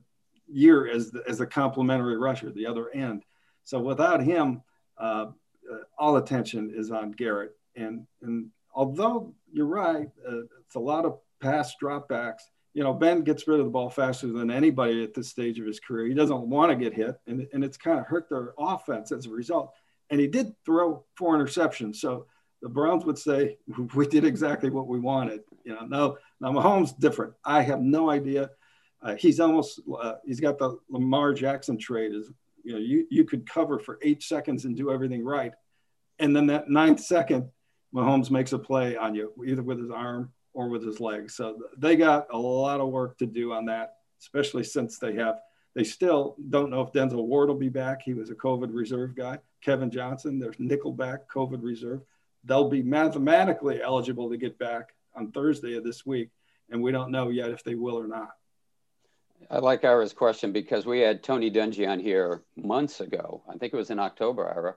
year 0.48 0.88
as 0.88 1.10
the, 1.10 1.22
as 1.28 1.40
a 1.40 1.46
complementary 1.46 2.16
rusher, 2.16 2.50
the 2.50 2.66
other 2.66 2.90
end. 2.90 3.22
So 3.64 3.78
without 3.78 4.22
him, 4.22 4.62
uh, 4.98 5.26
uh, 5.70 5.76
all 5.98 6.16
attention 6.16 6.72
is 6.74 6.90
on 6.90 7.12
Garrett. 7.12 7.56
And 7.76 8.06
and 8.22 8.50
although 8.74 9.34
you're 9.52 9.66
right, 9.66 10.08
uh, 10.28 10.42
it's 10.64 10.74
a 10.74 10.80
lot 10.80 11.04
of 11.04 11.18
pass 11.40 11.74
dropbacks. 11.82 12.42
You 12.74 12.84
know, 12.84 12.92
Ben 12.92 13.22
gets 13.22 13.48
rid 13.48 13.58
of 13.58 13.66
the 13.66 13.70
ball 13.70 13.90
faster 13.90 14.28
than 14.28 14.50
anybody 14.50 15.02
at 15.02 15.14
this 15.14 15.28
stage 15.28 15.58
of 15.58 15.66
his 15.66 15.80
career. 15.80 16.06
He 16.06 16.14
doesn't 16.14 16.48
want 16.48 16.70
to 16.70 16.76
get 16.76 16.94
hit, 16.94 17.18
and, 17.26 17.46
and 17.52 17.64
it's 17.64 17.76
kind 17.76 17.98
of 17.98 18.06
hurt 18.06 18.28
their 18.28 18.54
offense 18.58 19.10
as 19.10 19.26
a 19.26 19.30
result. 19.30 19.72
And 20.10 20.20
he 20.20 20.26
did 20.26 20.54
throw 20.64 21.04
four 21.16 21.36
interceptions. 21.36 21.96
So 21.96 22.26
the 22.62 22.68
Browns 22.68 23.04
would 23.04 23.18
say 23.18 23.58
we 23.94 24.06
did 24.06 24.24
exactly 24.24 24.70
what 24.70 24.86
we 24.86 25.00
wanted. 25.00 25.40
You 25.64 25.74
know, 25.74 25.86
now 25.86 26.16
now 26.40 26.52
Mahomes 26.52 26.98
different. 26.98 27.34
I 27.44 27.62
have 27.62 27.80
no 27.80 28.10
idea. 28.10 28.50
Uh, 29.02 29.14
he's 29.14 29.40
almost 29.40 29.80
uh, 30.00 30.14
he's 30.24 30.40
got 30.40 30.58
the 30.58 30.78
Lamar 30.88 31.32
Jackson 31.32 31.78
trade. 31.78 32.12
Is 32.14 32.30
you 32.62 32.72
know 32.72 32.78
you 32.78 33.06
you 33.10 33.24
could 33.24 33.48
cover 33.48 33.78
for 33.78 33.98
eight 34.02 34.22
seconds 34.22 34.64
and 34.64 34.76
do 34.76 34.90
everything 34.90 35.24
right, 35.24 35.52
and 36.18 36.34
then 36.34 36.46
that 36.46 36.68
ninth 36.68 37.00
second, 37.00 37.48
Mahomes 37.94 38.30
makes 38.30 38.52
a 38.52 38.58
play 38.58 38.96
on 38.96 39.14
you 39.14 39.32
either 39.46 39.62
with 39.62 39.80
his 39.80 39.90
arm 39.90 40.32
or 40.52 40.68
with 40.68 40.84
his 40.84 41.00
leg. 41.00 41.30
So 41.30 41.58
they 41.76 41.96
got 41.96 42.26
a 42.32 42.38
lot 42.38 42.80
of 42.80 42.88
work 42.88 43.18
to 43.18 43.26
do 43.26 43.52
on 43.52 43.66
that, 43.66 43.94
especially 44.20 44.64
since 44.64 44.98
they 44.98 45.14
have 45.14 45.40
they 45.74 45.84
still 45.84 46.36
don't 46.50 46.70
know 46.70 46.82
if 46.82 46.92
Denzel 46.92 47.26
Ward 47.26 47.48
will 47.48 47.56
be 47.56 47.68
back. 47.68 48.02
He 48.02 48.14
was 48.14 48.30
a 48.30 48.34
COVID 48.34 48.70
reserve 48.72 49.14
guy. 49.14 49.38
Kevin 49.62 49.90
Johnson, 49.90 50.38
there's 50.38 50.56
nickelback 50.56 51.20
COVID 51.32 51.62
reserve 51.62 52.00
they'll 52.44 52.68
be 52.68 52.82
mathematically 52.82 53.82
eligible 53.82 54.30
to 54.30 54.36
get 54.36 54.58
back 54.58 54.94
on 55.14 55.32
Thursday 55.32 55.76
of 55.76 55.84
this 55.84 56.04
week, 56.06 56.30
and 56.70 56.82
we 56.82 56.92
don't 56.92 57.10
know 57.10 57.28
yet 57.28 57.50
if 57.50 57.64
they 57.64 57.74
will 57.74 57.98
or 57.98 58.06
not. 58.06 58.30
I 59.50 59.58
like 59.58 59.84
Ira's 59.84 60.12
question 60.12 60.52
because 60.52 60.84
we 60.84 61.00
had 61.00 61.22
Tony 61.22 61.50
Dungy 61.50 61.88
on 61.88 61.98
here 61.98 62.42
months 62.56 63.00
ago. 63.00 63.42
I 63.48 63.56
think 63.56 63.72
it 63.72 63.76
was 63.76 63.90
in 63.90 63.98
October, 63.98 64.46
Ira, 64.46 64.74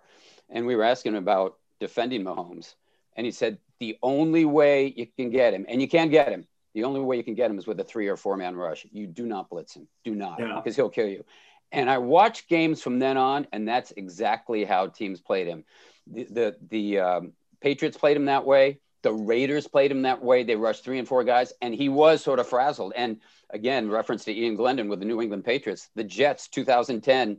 and 0.49 0.65
we 0.65 0.75
were 0.75 0.83
asking 0.83 1.13
him 1.13 1.23
about 1.23 1.57
defending 1.79 2.23
Mahomes, 2.23 2.75
and 3.15 3.25
he 3.25 3.31
said 3.31 3.57
the 3.79 3.97
only 4.01 4.45
way 4.45 4.93
you 4.95 5.07
can 5.17 5.29
get 5.29 5.53
him, 5.53 5.65
and 5.67 5.81
you 5.81 5.87
can 5.87 6.09
get 6.09 6.29
him, 6.29 6.47
the 6.73 6.83
only 6.85 7.01
way 7.01 7.17
you 7.17 7.23
can 7.23 7.35
get 7.35 7.51
him 7.51 7.57
is 7.57 7.67
with 7.67 7.79
a 7.79 7.83
three 7.83 8.07
or 8.07 8.17
four 8.17 8.37
man 8.37 8.55
rush. 8.55 8.85
You 8.91 9.07
do 9.07 9.25
not 9.25 9.49
blitz 9.49 9.75
him, 9.75 9.87
do 10.03 10.15
not, 10.15 10.39
yeah. 10.39 10.55
because 10.55 10.75
he'll 10.75 10.89
kill 10.89 11.07
you. 11.07 11.23
And 11.71 11.89
I 11.89 11.97
watched 11.97 12.49
games 12.49 12.81
from 12.81 12.99
then 12.99 13.17
on, 13.17 13.47
and 13.51 13.67
that's 13.67 13.91
exactly 13.91 14.63
how 14.63 14.87
teams 14.87 15.21
played 15.21 15.47
him. 15.47 15.65
The 16.07 16.25
the, 16.25 16.55
the 16.69 16.99
um, 16.99 17.33
Patriots 17.61 17.97
played 17.97 18.17
him 18.17 18.25
that 18.25 18.45
way. 18.45 18.79
The 19.03 19.13
Raiders 19.13 19.67
played 19.67 19.91
him 19.91 20.01
that 20.01 20.23
way. 20.23 20.43
They 20.43 20.55
rushed 20.55 20.83
three 20.83 20.97
and 20.97 21.07
four 21.07 21.23
guys, 21.23 21.53
and 21.61 21.73
he 21.73 21.89
was 21.89 22.23
sort 22.23 22.39
of 22.39 22.47
frazzled. 22.47 22.93
And 22.95 23.19
again, 23.49 23.89
reference 23.89 24.25
to 24.25 24.33
Ian 24.33 24.55
Glendon 24.55 24.89
with 24.89 24.99
the 24.99 25.05
New 25.05 25.21
England 25.21 25.45
Patriots, 25.45 25.89
the 25.95 26.03
Jets 26.03 26.47
2010 26.47 27.37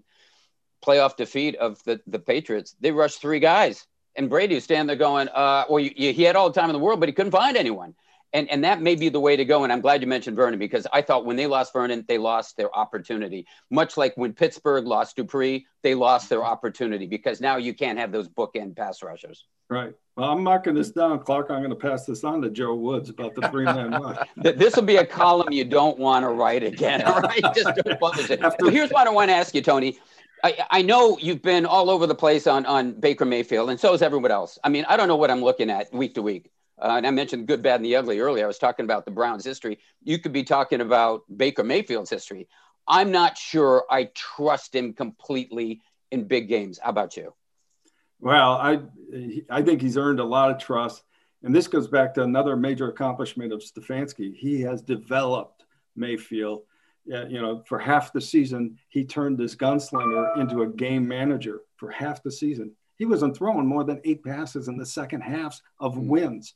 playoff 0.85 1.17
defeat 1.17 1.57
of 1.57 1.83
the, 1.85 2.01
the 2.07 2.19
Patriots, 2.19 2.77
they 2.81 2.93
rushed 2.93 3.21
three 3.21 3.41
guys. 3.41 3.87
And 4.17 4.29
Brady 4.31 4.55
was 4.55 4.65
standing 4.65 4.87
there 4.87 4.97
going, 4.97 5.29
uh, 5.29 5.65
well, 5.69 5.81
you, 5.81 5.91
you, 5.97 6.13
he 6.13 6.23
had 6.23 6.37
all 6.37 6.51
the 6.51 6.61
time 6.61 6.71
in 6.71 6.75
the 6.75 6.79
world, 6.79 7.01
but 7.01 7.09
he 7.09 7.15
couldn't 7.15 7.33
find 7.33 7.57
anyone. 7.57 7.95
And, 8.35 8.51
and 8.51 8.65
that 8.65 8.83
may 8.83 8.97
be 8.97 9.09
the 9.09 9.21
way 9.21 9.37
to 9.37 9.45
go. 9.45 9.63
And 9.63 9.73
I'm 9.73 9.81
glad 9.81 10.03
you 10.03 10.09
mentioned 10.09 10.37
Vernon 10.37 10.59
because 10.59 10.89
I 10.93 11.03
thought 11.03 11.25
when 11.25 11.37
they 11.37 11.47
lost 11.47 11.73
Vernon, 11.73 12.05
they 12.09 12.19
lost 12.19 12.57
their 12.57 12.75
opportunity. 12.77 13.47
Much 13.71 13.97
like 13.97 14.13
when 14.17 14.33
Pittsburgh 14.33 14.87
lost 14.87 15.15
Dupree, 15.15 15.67
they 15.83 15.95
lost 15.95 16.29
their 16.29 16.45
opportunity 16.45 17.07
because 17.07 17.41
now 17.41 17.57
you 17.57 17.73
can't 17.73 17.97
have 17.97 18.11
those 18.11 18.29
bookend 18.29 18.77
pass 18.77 19.05
rushers. 19.05 19.45
Right. 19.71 19.95
Well, 20.17 20.31
I'm 20.31 20.43
marking 20.43 20.75
this 20.75 20.91
down, 20.91 21.21
Clark. 21.21 21.51
I'm 21.51 21.61
going 21.61 21.71
to 21.71 21.77
pass 21.77 22.07
this 22.07 22.25
on 22.25 22.43
to 22.43 22.51
Joe 22.51 22.75
Woods 22.75 23.09
about 23.09 23.37
the 23.37 23.49
three 23.49 23.65
man 23.65 23.91
rush. 24.03 24.27
this 24.37 24.75
will 24.75 24.83
be 24.83 24.97
a 24.97 25.07
column 25.07 25.53
you 25.53 25.65
don't 25.65 25.99
want 25.99 26.25
to 26.25 26.31
write 26.31 26.65
again. 26.65 27.03
All 27.03 27.21
right. 27.21 27.43
Just 27.55 27.71
don't 27.85 28.01
publish 28.01 28.31
it. 28.31 28.43
After- 28.43 28.69
here's 28.69 28.91
what 28.91 29.07
I 29.07 29.11
want 29.11 29.31
to 29.31 29.35
ask 29.35 29.55
you, 29.55 29.63
Tony. 29.63 29.99
I, 30.43 30.59
I 30.71 30.83
know 30.83 31.17
you've 31.19 31.41
been 31.41 31.65
all 31.67 31.89
over 31.89 32.07
the 32.07 32.15
place 32.15 32.47
on, 32.47 32.67
on 32.67 32.93
Baker 32.93 33.25
Mayfield, 33.25 33.71
and 33.71 33.81
so 33.81 33.95
is 33.95 34.03
everyone 34.03 34.31
else. 34.31 34.59
I 34.63 34.69
mean, 34.69 34.85
I 34.89 34.97
don't 34.97 35.09
know 35.09 35.17
what 35.17 35.31
I'm 35.31 35.43
looking 35.43 35.71
at 35.71 35.93
week 35.95 36.15
to 36.17 36.23
week. 36.23 36.51
Uh, 36.81 36.95
and 36.97 37.07
I 37.07 37.11
mentioned 37.11 37.47
good, 37.47 37.63
bad, 37.63 37.77
and 37.77 37.85
the 37.85 37.97
ugly 37.97 38.21
earlier. 38.21 38.45
I 38.45 38.49
was 38.49 38.59
talking 38.59 38.85
about 38.85 39.05
the 39.05 39.11
Browns' 39.11 39.45
history. 39.45 39.79
You 40.03 40.19
could 40.19 40.33
be 40.33 40.43
talking 40.43 40.81
about 40.81 41.23
Baker 41.35 41.63
Mayfield's 41.63 42.11
history. 42.11 42.49
I'm 42.89 43.13
not 43.13 43.39
sure 43.39 43.85
I 43.89 44.11
trust 44.15 44.75
him 44.75 44.93
completely 44.93 45.81
in 46.11 46.25
big 46.25 46.49
games. 46.49 46.79
How 46.83 46.91
about 46.91 47.17
you? 47.17 47.33
Well, 48.21 48.53
I 48.53 48.81
I 49.51 49.63
think 49.63 49.81
he's 49.83 49.97
earned 49.97 50.21
a 50.21 50.25
lot 50.25 50.51
of 50.51 50.59
trust, 50.59 51.05
and 51.43 51.55
this 51.55 51.69
goes 51.69 51.89
back 51.89 52.15
to 52.15 52.23
another 52.23 52.57
major 52.57 52.89
accomplishment 52.89 53.53
of 53.53 53.61
Stefanski. 53.61 54.35
He 54.35 54.61
has 54.63 54.83
developed 54.83 55.65
Mayfield. 55.97 56.63
You 57.07 57.43
know, 57.43 57.63
for 57.67 57.79
half 57.79 58.15
the 58.15 58.21
season, 58.21 58.79
he 58.89 59.05
turned 59.05 59.37
this 59.37 59.55
gunslinger 59.55 60.39
into 60.39 60.63
a 60.63 60.67
game 60.67 61.07
manager. 61.07 61.61
For 61.77 61.91
half 61.91 62.23
the 62.23 62.33
season, 62.33 62.73
he 62.97 63.05
wasn't 63.05 63.37
throwing 63.37 63.67
more 63.67 63.85
than 63.85 64.01
eight 64.05 64.25
passes 64.25 64.69
in 64.69 64.79
the 64.79 64.87
second 64.87 65.21
halves 65.21 65.61
of 65.81 65.95
mm. 65.97 66.07
wins 66.07 66.55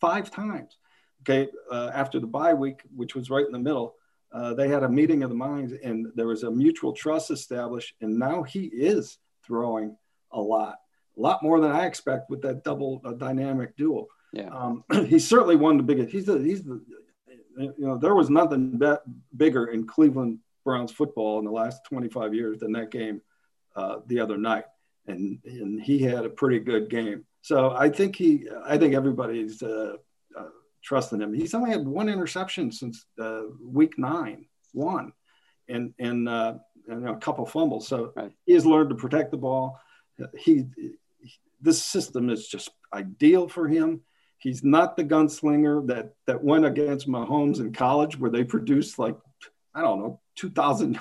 five 0.00 0.30
times. 0.30 0.78
Okay, 1.22 1.50
uh, 1.70 1.90
after 1.92 2.20
the 2.20 2.26
bye 2.26 2.54
week, 2.54 2.80
which 2.94 3.14
was 3.14 3.28
right 3.28 3.44
in 3.44 3.52
the 3.52 3.58
middle, 3.58 3.96
uh, 4.32 4.54
they 4.54 4.68
had 4.68 4.84
a 4.84 4.88
meeting 4.88 5.22
of 5.22 5.30
the 5.30 5.36
minds, 5.36 5.72
and 5.82 6.06
there 6.14 6.28
was 6.28 6.44
a 6.44 6.50
mutual 6.50 6.92
trust 6.92 7.30
established. 7.30 7.94
And 8.00 8.18
now 8.18 8.42
he 8.42 8.64
is 8.66 9.18
throwing 9.44 9.96
a 10.30 10.40
lot 10.40 10.76
a 11.18 11.20
lot 11.20 11.42
more 11.42 11.60
than 11.60 11.72
I 11.72 11.86
expect 11.86 12.30
with 12.30 12.42
that 12.42 12.64
double 12.64 13.02
uh, 13.04 13.12
dynamic 13.12 13.76
duel. 13.76 14.08
Yeah. 14.32 14.48
Um, 14.50 14.84
he's 15.06 15.26
certainly 15.26 15.56
of 15.56 15.76
the 15.76 15.82
biggest. 15.82 16.10
He's 16.10 16.26
the, 16.26 16.38
he's 16.38 16.62
the, 16.62 16.80
you 17.56 17.74
know, 17.78 17.98
there 17.98 18.14
was 18.14 18.30
nothing 18.30 18.78
be- 18.78 19.12
bigger 19.36 19.66
in 19.66 19.86
Cleveland 19.86 20.38
Browns 20.64 20.92
football 20.92 21.38
in 21.38 21.44
the 21.44 21.50
last 21.50 21.84
25 21.88 22.34
years 22.34 22.60
than 22.60 22.72
that 22.72 22.90
game 22.90 23.20
uh, 23.74 23.98
the 24.06 24.20
other 24.20 24.38
night. 24.38 24.64
And, 25.06 25.40
and 25.44 25.80
he 25.80 25.98
had 25.98 26.24
a 26.24 26.30
pretty 26.30 26.60
good 26.60 26.88
game. 26.88 27.24
So 27.48 27.70
I 27.70 27.88
think 27.88 28.14
he, 28.14 28.46
I 28.66 28.76
think 28.76 28.92
everybody's 28.92 29.62
uh, 29.62 29.94
uh, 30.38 30.48
trusting 30.84 31.18
him. 31.18 31.32
He's 31.32 31.54
only 31.54 31.70
had 31.70 31.88
one 31.88 32.10
interception 32.10 32.70
since 32.70 33.06
uh, 33.18 33.44
week 33.62 33.98
nine, 33.98 34.44
one, 34.74 35.14
and, 35.66 35.94
and, 35.98 36.28
uh, 36.28 36.56
and 36.88 37.08
a 37.08 37.16
couple 37.16 37.46
fumbles. 37.46 37.88
So 37.88 38.12
right. 38.14 38.30
he 38.44 38.52
has 38.52 38.66
learned 38.66 38.90
to 38.90 38.96
protect 38.96 39.30
the 39.30 39.38
ball. 39.38 39.80
He, 40.36 40.66
this 41.58 41.82
system 41.82 42.28
is 42.28 42.48
just 42.48 42.68
ideal 42.92 43.48
for 43.48 43.66
him. 43.66 44.02
He's 44.36 44.62
not 44.62 44.98
the 44.98 45.04
gunslinger 45.04 45.86
that 45.86 46.12
that 46.26 46.44
went 46.44 46.66
against 46.66 47.08
Mahomes 47.08 47.60
in 47.60 47.72
college, 47.72 48.18
where 48.18 48.30
they 48.30 48.44
produced 48.44 48.98
like 48.98 49.16
I 49.74 49.80
don't 49.80 50.00
know 50.00 50.20
2,000 50.36 50.98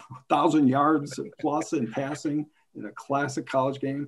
yards 0.67 1.19
plus 1.41 1.73
in 1.73 1.91
passing 1.91 2.45
in 2.73 2.85
a 2.85 2.91
classic 2.91 3.45
college 3.45 3.81
game. 3.81 4.07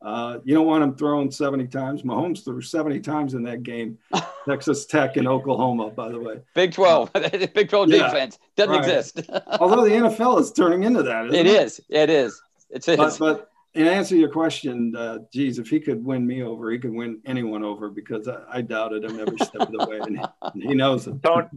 Uh, 0.00 0.38
you 0.44 0.54
don't 0.54 0.66
want 0.66 0.82
him 0.82 0.94
throwing 0.94 1.30
70 1.30 1.66
times. 1.66 2.02
Mahomes 2.02 2.44
threw 2.44 2.60
70 2.60 3.00
times 3.00 3.34
in 3.34 3.42
that 3.44 3.62
game. 3.62 3.98
Texas 4.48 4.86
Tech 4.86 5.16
and 5.16 5.26
Oklahoma, 5.26 5.90
by 5.90 6.08
the 6.08 6.20
way. 6.20 6.40
Big 6.54 6.72
12. 6.72 7.12
Big 7.54 7.68
12 7.68 7.90
yeah, 7.90 8.06
defense 8.06 8.38
doesn't 8.56 8.72
right. 8.72 8.78
exist. 8.80 9.28
Although 9.60 9.84
the 9.84 9.90
NFL 9.90 10.40
is 10.40 10.52
turning 10.52 10.84
into 10.84 11.02
that. 11.02 11.26
It, 11.26 11.34
it 11.34 11.46
is. 11.46 11.80
It 11.88 12.10
is. 12.10 12.40
It's, 12.70 12.86
but, 12.86 13.18
but 13.18 13.50
in 13.74 13.86
answer 13.86 14.14
to 14.14 14.20
your 14.20 14.30
question, 14.30 14.94
uh, 14.96 15.18
geez, 15.32 15.58
if 15.58 15.68
he 15.68 15.80
could 15.80 16.04
win 16.04 16.26
me 16.26 16.42
over, 16.42 16.70
he 16.70 16.78
could 16.78 16.92
win 16.92 17.20
anyone 17.26 17.64
over 17.64 17.90
because 17.90 18.28
I, 18.28 18.38
I 18.50 18.60
doubted 18.60 19.04
him 19.04 19.18
every 19.18 19.38
step 19.38 19.62
of 19.62 19.72
the 19.72 19.86
way, 19.86 19.98
and 19.98 20.18
he, 20.18 20.24
and 20.42 20.62
he 20.62 20.74
knows 20.74 21.06
it. 21.06 21.22
Tony, 21.22 21.48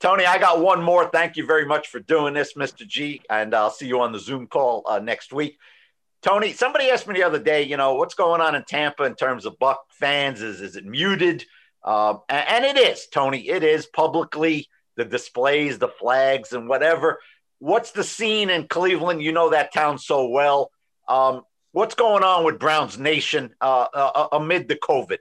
Tony, 0.00 0.24
I 0.24 0.38
got 0.38 0.60
one 0.60 0.82
more. 0.82 1.08
Thank 1.08 1.36
you 1.36 1.46
very 1.46 1.64
much 1.64 1.88
for 1.88 2.00
doing 2.00 2.34
this, 2.34 2.54
Mr. 2.54 2.86
G, 2.86 3.22
and 3.30 3.54
I'll 3.54 3.70
see 3.70 3.86
you 3.86 4.00
on 4.00 4.12
the 4.12 4.18
Zoom 4.18 4.46
call 4.46 4.84
uh, 4.88 4.98
next 4.98 5.32
week. 5.32 5.58
Tony, 6.24 6.54
somebody 6.54 6.88
asked 6.88 7.06
me 7.06 7.12
the 7.12 7.22
other 7.22 7.38
day, 7.38 7.64
you 7.64 7.76
know, 7.76 7.96
what's 7.96 8.14
going 8.14 8.40
on 8.40 8.54
in 8.54 8.64
Tampa 8.64 9.04
in 9.04 9.14
terms 9.14 9.44
of 9.44 9.58
Buck 9.58 9.84
fans? 9.90 10.40
Is 10.40 10.62
is 10.62 10.74
it 10.74 10.86
muted? 10.86 11.44
Uh, 11.84 12.14
and, 12.30 12.64
it 12.64 12.78
is, 12.78 13.06
Tony. 13.08 13.46
It 13.46 13.62
is 13.62 13.84
publicly 13.84 14.68
the 14.96 15.04
displays, 15.04 15.78
the 15.78 15.88
flags, 15.88 16.54
and 16.54 16.66
whatever. 16.66 17.18
What's 17.58 17.90
the 17.90 18.02
scene 18.02 18.48
in 18.48 18.68
Cleveland? 18.68 19.20
You 19.20 19.32
know 19.32 19.50
that 19.50 19.74
town 19.74 19.98
so 19.98 20.28
well. 20.28 20.70
Um, 21.06 21.42
what's 21.72 21.94
going 21.94 22.24
on 22.24 22.42
with 22.46 22.58
Browns 22.58 22.98
Nation 22.98 23.54
uh, 23.60 23.88
uh, 23.92 24.12
uh, 24.14 24.28
amid 24.32 24.66
the 24.66 24.76
COVID? 24.76 25.18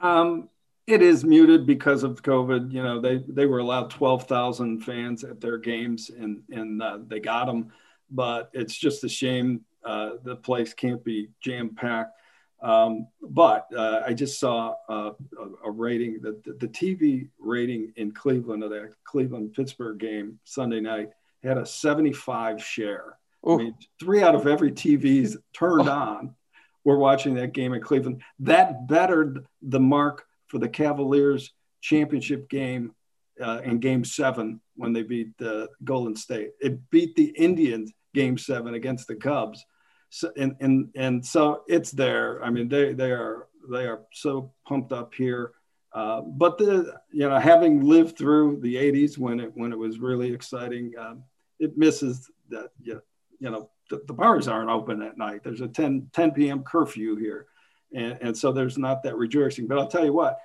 Um, 0.00 0.48
it 0.88 1.00
is 1.00 1.22
muted 1.22 1.64
because 1.64 2.02
of 2.02 2.24
COVID. 2.24 2.72
You 2.72 2.82
know, 2.82 3.00
they 3.00 3.18
they 3.18 3.46
were 3.46 3.60
allowed 3.60 3.90
twelve 3.90 4.26
thousand 4.26 4.80
fans 4.80 5.22
at 5.22 5.40
their 5.40 5.58
games, 5.58 6.10
and 6.10 6.42
and 6.50 6.82
uh, 6.82 6.98
they 7.06 7.20
got 7.20 7.46
them. 7.46 7.70
But 8.10 8.50
it's 8.52 8.76
just 8.76 9.04
a 9.04 9.08
shame 9.08 9.64
uh, 9.84 10.12
the 10.22 10.36
place 10.36 10.74
can't 10.74 11.04
be 11.04 11.30
jam 11.40 11.74
packed. 11.74 12.14
Um, 12.60 13.06
but 13.22 13.68
uh, 13.76 14.02
I 14.04 14.12
just 14.12 14.40
saw 14.40 14.74
uh, 14.88 15.12
a, 15.38 15.68
a, 15.68 15.70
rating 15.70 16.20
that 16.22 16.42
the, 16.42 16.54
the, 16.54 16.66
TV 16.66 17.28
rating 17.38 17.92
in 17.94 18.10
Cleveland 18.10 18.64
of 18.64 18.70
that 18.70 18.94
Cleveland 19.04 19.54
Pittsburgh 19.54 19.98
game 19.98 20.40
Sunday 20.42 20.80
night 20.80 21.10
had 21.44 21.56
a 21.56 21.64
75 21.64 22.60
share. 22.60 23.16
I 23.46 23.56
mean, 23.56 23.74
three 24.00 24.22
out 24.22 24.34
of 24.34 24.48
every 24.48 24.72
TVs 24.72 25.36
turned 25.52 25.88
on 25.88 26.34
were 26.82 26.98
watching 26.98 27.34
that 27.34 27.52
game 27.52 27.74
in 27.74 27.80
Cleveland. 27.80 28.22
That 28.40 28.88
bettered 28.88 29.46
the 29.62 29.80
mark 29.80 30.26
for 30.48 30.58
the 30.58 30.68
Cavaliers 30.68 31.52
championship 31.80 32.48
game 32.48 32.92
uh, 33.40 33.60
in 33.62 33.78
Game 33.78 34.04
Seven 34.04 34.60
when 34.74 34.92
they 34.92 35.02
beat 35.02 35.36
the 35.38 35.68
Golden 35.84 36.16
State. 36.16 36.50
It 36.60 36.90
beat 36.90 37.14
the 37.14 37.32
Indians 37.36 37.92
Game 38.18 38.38
Seven 38.38 38.74
against 38.74 39.08
the 39.08 39.16
Cubs. 39.16 39.64
So, 40.10 40.30
and 40.36 40.56
and 40.60 40.88
and 40.96 41.24
so 41.24 41.62
it's 41.68 41.90
there. 41.90 42.42
I 42.42 42.50
mean, 42.50 42.68
they 42.68 42.92
they 42.92 43.10
are 43.10 43.48
they 43.70 43.86
are 43.86 44.02
so 44.12 44.52
pumped 44.66 44.92
up 44.92 45.14
here. 45.14 45.52
Uh, 45.92 46.20
but 46.20 46.58
the 46.58 46.94
you 47.10 47.28
know 47.28 47.38
having 47.38 47.82
lived 47.82 48.16
through 48.18 48.60
the 48.60 48.76
80s 48.76 49.18
when 49.18 49.40
it 49.40 49.52
when 49.54 49.72
it 49.72 49.78
was 49.78 49.98
really 49.98 50.32
exciting, 50.32 50.92
um, 50.98 51.22
it 51.58 51.76
misses 51.76 52.30
that 52.50 52.70
you 52.80 53.00
you 53.40 53.50
know, 53.50 53.70
the, 53.90 54.02
the, 54.06 54.12
bars 54.12 54.48
aren't 54.48 54.70
open 54.70 55.02
at 55.02 55.16
night. 55.16 55.42
There's 55.44 55.60
a 55.60 55.68
10, 55.68 56.10
10 56.12 56.32
p.m. 56.32 56.62
curfew 56.62 57.16
here. 57.16 57.46
And, 57.94 58.18
and 58.20 58.36
so 58.36 58.52
there's 58.52 58.78
not 58.78 59.02
that 59.02 59.16
rejoicing. 59.16 59.66
But 59.66 59.78
I'll 59.78 59.88
tell 59.88 60.04
you 60.04 60.12
what, 60.12 60.38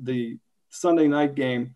the 0.00 0.38
Sunday 0.70 1.08
night 1.08 1.34
game, 1.34 1.74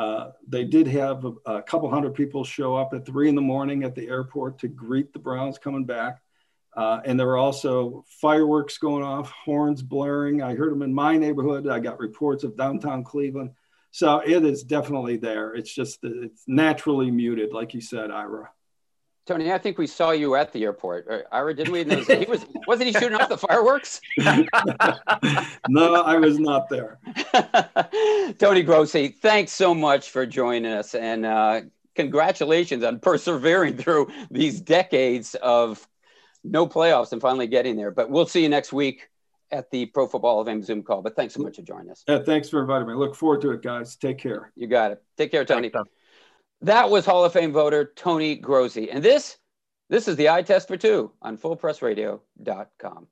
uh, 0.00 0.32
they 0.48 0.64
did 0.64 0.86
have 0.86 1.26
a, 1.26 1.32
a, 1.44 1.62
couple 1.62 1.90
hundred 1.90 2.14
people 2.14 2.42
show 2.42 2.74
up 2.74 2.94
at 2.94 3.04
three 3.04 3.28
in 3.28 3.34
the 3.34 3.42
morning 3.42 3.84
at 3.84 3.94
the 3.94 4.08
airport 4.08 4.58
to 4.58 4.66
greet 4.66 5.12
the 5.12 5.18
Browns 5.18 5.58
coming 5.58 5.84
back. 5.84 6.22
Uh, 6.74 7.02
and 7.04 7.20
there 7.20 7.26
were 7.26 7.36
also 7.36 8.02
fireworks 8.08 8.78
going 8.78 9.02
off, 9.02 9.30
horns 9.30 9.82
blaring. 9.82 10.40
I 10.40 10.54
heard 10.54 10.72
them 10.72 10.80
in 10.80 10.94
my 10.94 11.18
neighborhood. 11.18 11.68
I 11.68 11.80
got 11.80 11.98
reports 11.98 12.44
of 12.44 12.56
downtown 12.56 13.04
Cleveland. 13.04 13.50
So 13.90 14.20
it 14.20 14.42
is 14.42 14.62
definitely 14.62 15.18
there. 15.18 15.52
It's 15.52 15.74
just 15.74 15.98
it's 16.02 16.44
naturally 16.46 17.10
muted, 17.10 17.52
like 17.52 17.74
you 17.74 17.82
said, 17.82 18.10
Ira. 18.10 18.48
Tony, 19.26 19.52
I 19.52 19.58
think 19.58 19.78
we 19.78 19.86
saw 19.86 20.10
you 20.10 20.34
at 20.34 20.52
the 20.52 20.64
airport. 20.64 21.06
Uh, 21.08 21.18
Ira, 21.30 21.54
didn't 21.54 21.72
we? 21.72 21.84
Was, 21.84 22.06
he 22.06 22.24
was 22.24 22.46
wasn't 22.66 22.88
he 22.88 22.92
shooting 22.92 23.20
off 23.20 23.28
the 23.28 23.38
fireworks? 23.38 24.00
no, 25.68 25.94
I 26.02 26.16
was 26.16 26.38
not 26.38 26.68
there. 26.68 26.98
Tony 28.38 28.62
Grossi, 28.62 29.08
thanks 29.08 29.52
so 29.52 29.74
much 29.74 30.10
for 30.10 30.26
joining 30.26 30.72
us, 30.72 30.94
and 30.94 31.26
uh, 31.26 31.60
congratulations 31.94 32.82
on 32.82 32.98
persevering 32.98 33.76
through 33.76 34.08
these 34.30 34.60
decades 34.60 35.34
of 35.36 35.86
no 36.42 36.66
playoffs 36.66 37.12
and 37.12 37.20
finally 37.20 37.46
getting 37.46 37.76
there. 37.76 37.90
But 37.90 38.10
we'll 38.10 38.26
see 38.26 38.42
you 38.42 38.48
next 38.48 38.72
week 38.72 39.10
at 39.52 39.70
the 39.70 39.86
Pro 39.86 40.06
Football 40.06 40.32
Hall 40.32 40.40
of 40.40 40.46
Fame 40.46 40.62
Zoom 40.62 40.82
call. 40.82 41.02
But 41.02 41.16
thanks 41.16 41.34
so 41.34 41.42
much 41.42 41.56
for 41.56 41.62
joining 41.62 41.90
us. 41.90 42.04
Yeah, 42.08 42.20
thanks 42.24 42.48
for 42.48 42.60
inviting 42.60 42.88
me. 42.88 42.94
Look 42.94 43.14
forward 43.14 43.42
to 43.42 43.50
it, 43.50 43.62
guys. 43.62 43.96
Take 43.96 44.18
care. 44.18 44.52
You 44.56 44.66
got 44.66 44.92
it. 44.92 45.02
Take 45.16 45.30
care, 45.30 45.44
Tony. 45.44 45.70
That 46.62 46.90
was 46.90 47.06
Hall 47.06 47.24
of 47.24 47.32
Fame 47.32 47.52
voter 47.52 47.92
Tony 47.96 48.36
Grossi. 48.36 48.90
And 48.90 49.02
this, 49.02 49.38
this 49.88 50.08
is 50.08 50.16
the 50.16 50.28
eye 50.28 50.42
test 50.42 50.68
for 50.68 50.76
two 50.76 51.10
on 51.22 51.38
fullpressradio.com. 51.38 53.06